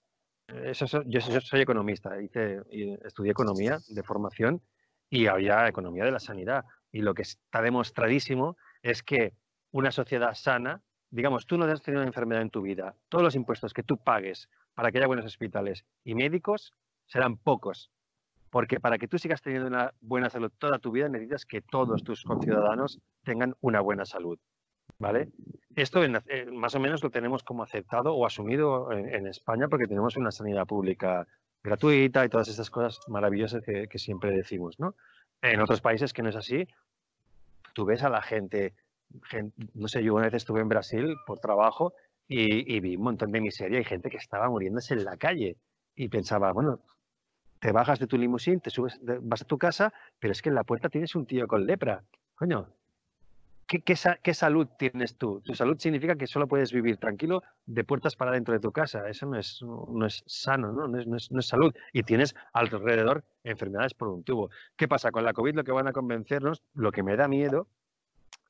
Eso, 0.46 0.86
yo, 1.04 1.20
yo, 1.20 1.40
soy 1.40 1.60
economista, 1.60 2.20
hice, 2.20 2.60
estudié 3.04 3.32
economía 3.32 3.78
de 3.88 4.02
formación 4.02 4.62
y 5.10 5.26
había 5.26 5.68
economía 5.68 6.04
de 6.04 6.12
la 6.12 6.20
sanidad 6.20 6.64
y 6.90 7.02
lo 7.02 7.14
que 7.14 7.22
está 7.22 7.60
demostradísimo 7.60 8.56
es 8.82 9.02
que 9.02 9.34
una 9.70 9.90
sociedad 9.90 10.34
sana, 10.34 10.82
digamos, 11.10 11.46
tú 11.46 11.58
no 11.58 11.66
has 11.66 11.82
tenido 11.82 12.00
una 12.00 12.08
enfermedad 12.08 12.42
en 12.42 12.50
tu 12.50 12.62
vida, 12.62 12.94
todos 13.08 13.22
los 13.22 13.34
impuestos 13.34 13.74
que 13.74 13.82
tú 13.82 13.98
pagues 13.98 14.48
para 14.74 14.90
que 14.90 14.98
haya 14.98 15.06
buenos 15.06 15.26
hospitales 15.26 15.84
y 16.04 16.14
médicos 16.14 16.72
serán 17.06 17.36
pocos, 17.36 17.90
porque 18.50 18.80
para 18.80 18.98
que 18.98 19.08
tú 19.08 19.18
sigas 19.18 19.42
teniendo 19.42 19.68
una 19.68 19.92
buena 20.00 20.30
salud 20.30 20.50
toda 20.58 20.78
tu 20.78 20.90
vida 20.90 21.08
necesitas 21.08 21.44
que 21.44 21.60
todos 21.60 22.02
tus 22.02 22.24
conciudadanos 22.24 23.00
tengan 23.24 23.54
una 23.60 23.80
buena 23.80 24.04
salud. 24.04 24.38
¿Vale? 24.98 25.28
Esto 25.76 26.02
eh, 26.02 26.46
más 26.50 26.74
o 26.74 26.80
menos 26.80 27.02
lo 27.04 27.10
tenemos 27.10 27.44
como 27.44 27.62
aceptado 27.62 28.14
o 28.14 28.26
asumido 28.26 28.90
en, 28.90 29.26
España 29.28 29.68
porque 29.68 29.86
tenemos 29.86 30.16
una 30.16 30.32
sanidad 30.32 30.66
pública 30.66 31.26
gratuita 31.62 32.24
y 32.24 32.28
todas 32.28 32.48
estas 32.48 32.70
cosas 32.70 32.98
maravillosas 33.06 33.62
que, 33.62 33.98
siempre 33.98 34.32
decimos, 34.32 34.80
¿no? 34.80 34.96
En 35.40 35.60
otros 35.60 35.80
países 35.80 36.12
que 36.12 36.22
no 36.22 36.30
es 36.30 36.36
así, 36.36 36.66
tú 37.74 37.84
ves 37.84 38.02
a 38.02 38.08
la 38.08 38.22
gente, 38.22 38.74
no 39.74 39.86
sé, 39.86 40.02
yo 40.02 40.14
una 40.14 40.24
vez 40.24 40.34
estuve 40.34 40.60
en 40.60 40.68
Brasil 40.68 41.14
por 41.26 41.38
trabajo 41.38 41.92
y, 42.26 42.80
vi 42.80 42.96
un 42.96 43.02
montón 43.02 43.30
de 43.30 43.40
miseria 43.40 43.78
y 43.78 43.84
gente 43.84 44.10
que 44.10 44.16
estaba 44.16 44.48
muriéndose 44.48 44.94
en 44.94 45.04
la 45.04 45.16
calle 45.16 45.56
y 45.94 46.08
pensaba, 46.08 46.52
bueno, 46.52 46.80
te 47.60 47.72
bajas 47.72 47.98
de 47.98 48.06
tu 48.06 48.18
limusín, 48.18 48.60
te 48.60 48.70
subes, 48.70 48.98
vas 49.02 49.42
a 49.42 49.44
tu 49.44 49.58
casa, 49.58 49.92
pero 50.18 50.32
es 50.32 50.42
que 50.42 50.48
en 50.48 50.54
la 50.54 50.64
puerta 50.64 50.88
tienes 50.88 51.14
un 51.14 51.26
tío 51.26 51.46
con 51.46 51.66
lepra. 51.66 52.04
Coño, 52.34 52.68
¿Qué, 53.68 54.34
salud 54.34 54.66
tienes 54.78 55.16
tú? 55.18 55.42
Tu 55.42 55.54
salud 55.54 55.78
significa 55.78 56.16
que 56.16 56.26
solo 56.26 56.48
puedes 56.48 56.72
vivir 56.72 56.96
tranquilo 56.96 57.42
de 57.66 57.84
puertas 57.84 58.16
para 58.16 58.30
dentro 58.30 58.54
de 58.54 58.60
tu 58.60 58.72
casa. 58.72 59.06
Eso 59.10 59.26
no 59.26 59.38
es, 59.38 59.60
no 59.62 60.06
es 60.06 60.24
sano, 60.24 60.72
¿no? 60.72 60.88
No, 60.88 61.16
es, 61.16 61.28
salud. 61.40 61.74
Y 61.92 62.02
tienes 62.02 62.34
alrededor 62.54 63.24
enfermedades 63.44 63.92
por 63.92 64.08
un 64.08 64.24
tubo. 64.24 64.48
¿Qué 64.74 64.88
pasa? 64.88 65.10
Con 65.10 65.22
la 65.22 65.34
COVID 65.34 65.54
lo 65.54 65.64
que 65.64 65.72
van 65.72 65.86
a 65.86 65.92
convencernos, 65.92 66.62
lo 66.72 66.92
que 66.92 67.02
me 67.02 67.14
da 67.14 67.28
miedo, 67.28 67.68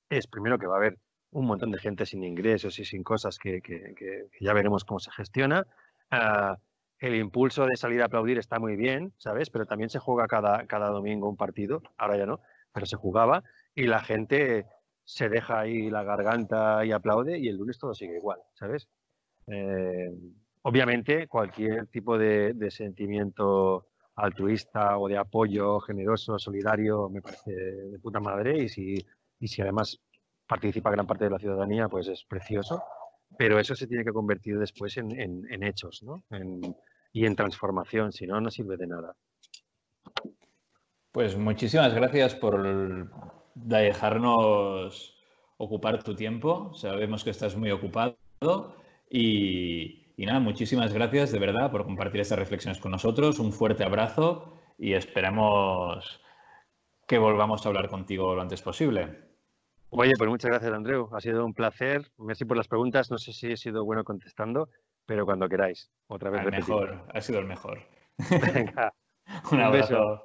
es 0.09 0.29
primero 0.29 0.57
que 0.57 0.68
va 0.68 0.75
a 0.75 0.79
haber 0.79 0.99
un 1.33 1.47
montón 1.47 1.73
de 1.73 1.79
gente 1.79 2.07
sin 2.07 2.23
ingresos 2.23 2.79
y 2.79 2.85
sin 2.85 3.03
cosas 3.03 3.38
que, 3.38 3.61
ya 4.40 4.53
veremos 4.53 4.85
cómo 4.85 5.01
se 5.01 5.11
gestiona. 5.11 5.66
Ah, 6.12 6.59
el 6.98 7.14
impulso 7.14 7.66
de 7.66 7.76
salir 7.76 8.02
a 8.02 8.06
aplaudir 8.06 8.38
está 8.38 8.58
muy 8.58 8.76
bien, 8.76 9.12
¿sabes? 9.18 9.50
Pero 9.50 9.66
también 9.66 9.90
se 9.90 9.98
juega 9.98 10.26
cada, 10.26 10.66
cada 10.66 10.88
domingo 10.88 11.28
un 11.28 11.37
partido, 11.37 11.82
ahora 11.96 12.16
ya 12.16 12.26
no, 12.26 12.40
pero 12.72 12.87
se 12.87 12.96
jugaba 12.96 13.44
y 13.74 13.87
la 13.87 14.00
gente 14.00 14.66
se 15.04 15.28
deja 15.28 15.61
ahí 15.61 15.88
la 15.88 16.02
garganta 16.02 16.84
y 16.84 16.92
aplaude 16.92 17.38
y 17.38 17.48
el 17.48 17.56
lunes 17.56 17.78
todo 17.78 17.94
sigue 17.94 18.16
igual, 18.16 18.40
¿sabes? 18.54 18.88
Eh, 19.46 20.11
obviamente 20.62 21.26
cualquier 21.26 21.87
tipo 21.87 22.18
de, 22.18 22.54
sentimiento 22.70 23.87
altruista 24.16 24.98
o 24.98 25.08
de 25.08 25.16
apoyo 25.16 25.80
generoso, 25.80 26.38
solidario, 26.38 27.08
me 27.08 27.22
parece 27.22 27.52
de 27.52 27.98
puta 28.00 28.20
madre 28.20 28.64
y 28.64 28.68
si, 28.68 29.06
y 29.38 29.48
si 29.48 29.62
además 29.62 29.98
participa 30.46 30.90
gran 30.90 31.06
parte 31.06 31.24
de 31.24 31.30
la 31.30 31.38
ciudadanía, 31.38 31.88
pues 31.88 32.08
es 32.08 32.24
precioso, 32.24 32.82
pero 33.37 33.58
eso 33.58 33.74
se 33.74 33.87
tiene 33.87 34.04
que 34.04 34.12
convertir 34.12 34.58
después 34.58 34.96
en, 34.96 35.62
hechos 35.62 36.02
¿no? 36.02 36.24
Y 37.12 37.27
en 37.27 37.37
transformación, 37.37 38.12
si 38.12 38.27
no, 38.27 38.40
no 38.40 38.51
sirve 38.51 38.77
de 38.77 38.87
nada. 38.87 39.16
Pues 41.12 41.37
muchísimas 41.37 41.94
gracias 41.94 42.35
por, 42.35 43.11
de 43.55 43.79
dejarnos 43.79 45.18
ocupar 45.57 46.03
tu 46.03 46.14
tiempo. 46.14 46.73
Sabemos 46.75 47.25
que 47.25 47.31
estás 47.31 47.57
muy 47.57 47.71
ocupado 47.71 48.16
y, 49.11 50.14
nada, 50.18 50.40
muchísimas 50.40 50.92
gracias 50.92 51.33
de 51.33 51.38
verdad 51.38 51.71
por 51.71 51.85
compartir 51.85 52.21
estas 52.21 52.38
reflexiones 52.38 52.79
con 52.79 52.92
nosotros. 52.92 53.38
Un 53.38 53.53
fuerte 53.53 53.85
abrazo 53.85 54.55
y 54.79 54.92
esperemos 54.92 56.21
que 57.07 57.18
volvamos 57.18 57.64
a 57.64 57.68
hablar 57.68 57.88
contigo 57.88 58.35
lo 58.35 58.42
antes 58.42 58.62
posible. 58.62 59.29
Oye, 59.90 60.12
pues 60.18 60.29
muchas 60.29 60.51
gracias, 60.51 60.73
Andreu. 60.73 61.09
Ha 61.12 61.21
sido 61.21 61.44
un 61.44 61.55
placer. 61.55 62.11
Merci 62.18 62.44
por 62.44 62.59
las 62.59 62.68
preguntas. 62.68 63.11
No 63.11 63.16
sé 63.16 63.33
si 63.33 63.53
he 63.53 63.57
sido 63.57 63.85
bueno 63.85 64.05
contestando, 64.05 64.68
pero 65.09 65.25
cuando 65.25 65.49
queráis. 65.49 65.90
Otra 66.07 66.29
vez. 66.29 66.44
El 66.44 66.51
mejor, 66.51 67.03
ha 67.14 67.21
sido 67.23 67.38
el 67.38 67.47
mejor. 67.47 67.81
Venga. 68.55 68.92
un 69.53 69.61
abrazo. 69.61 70.23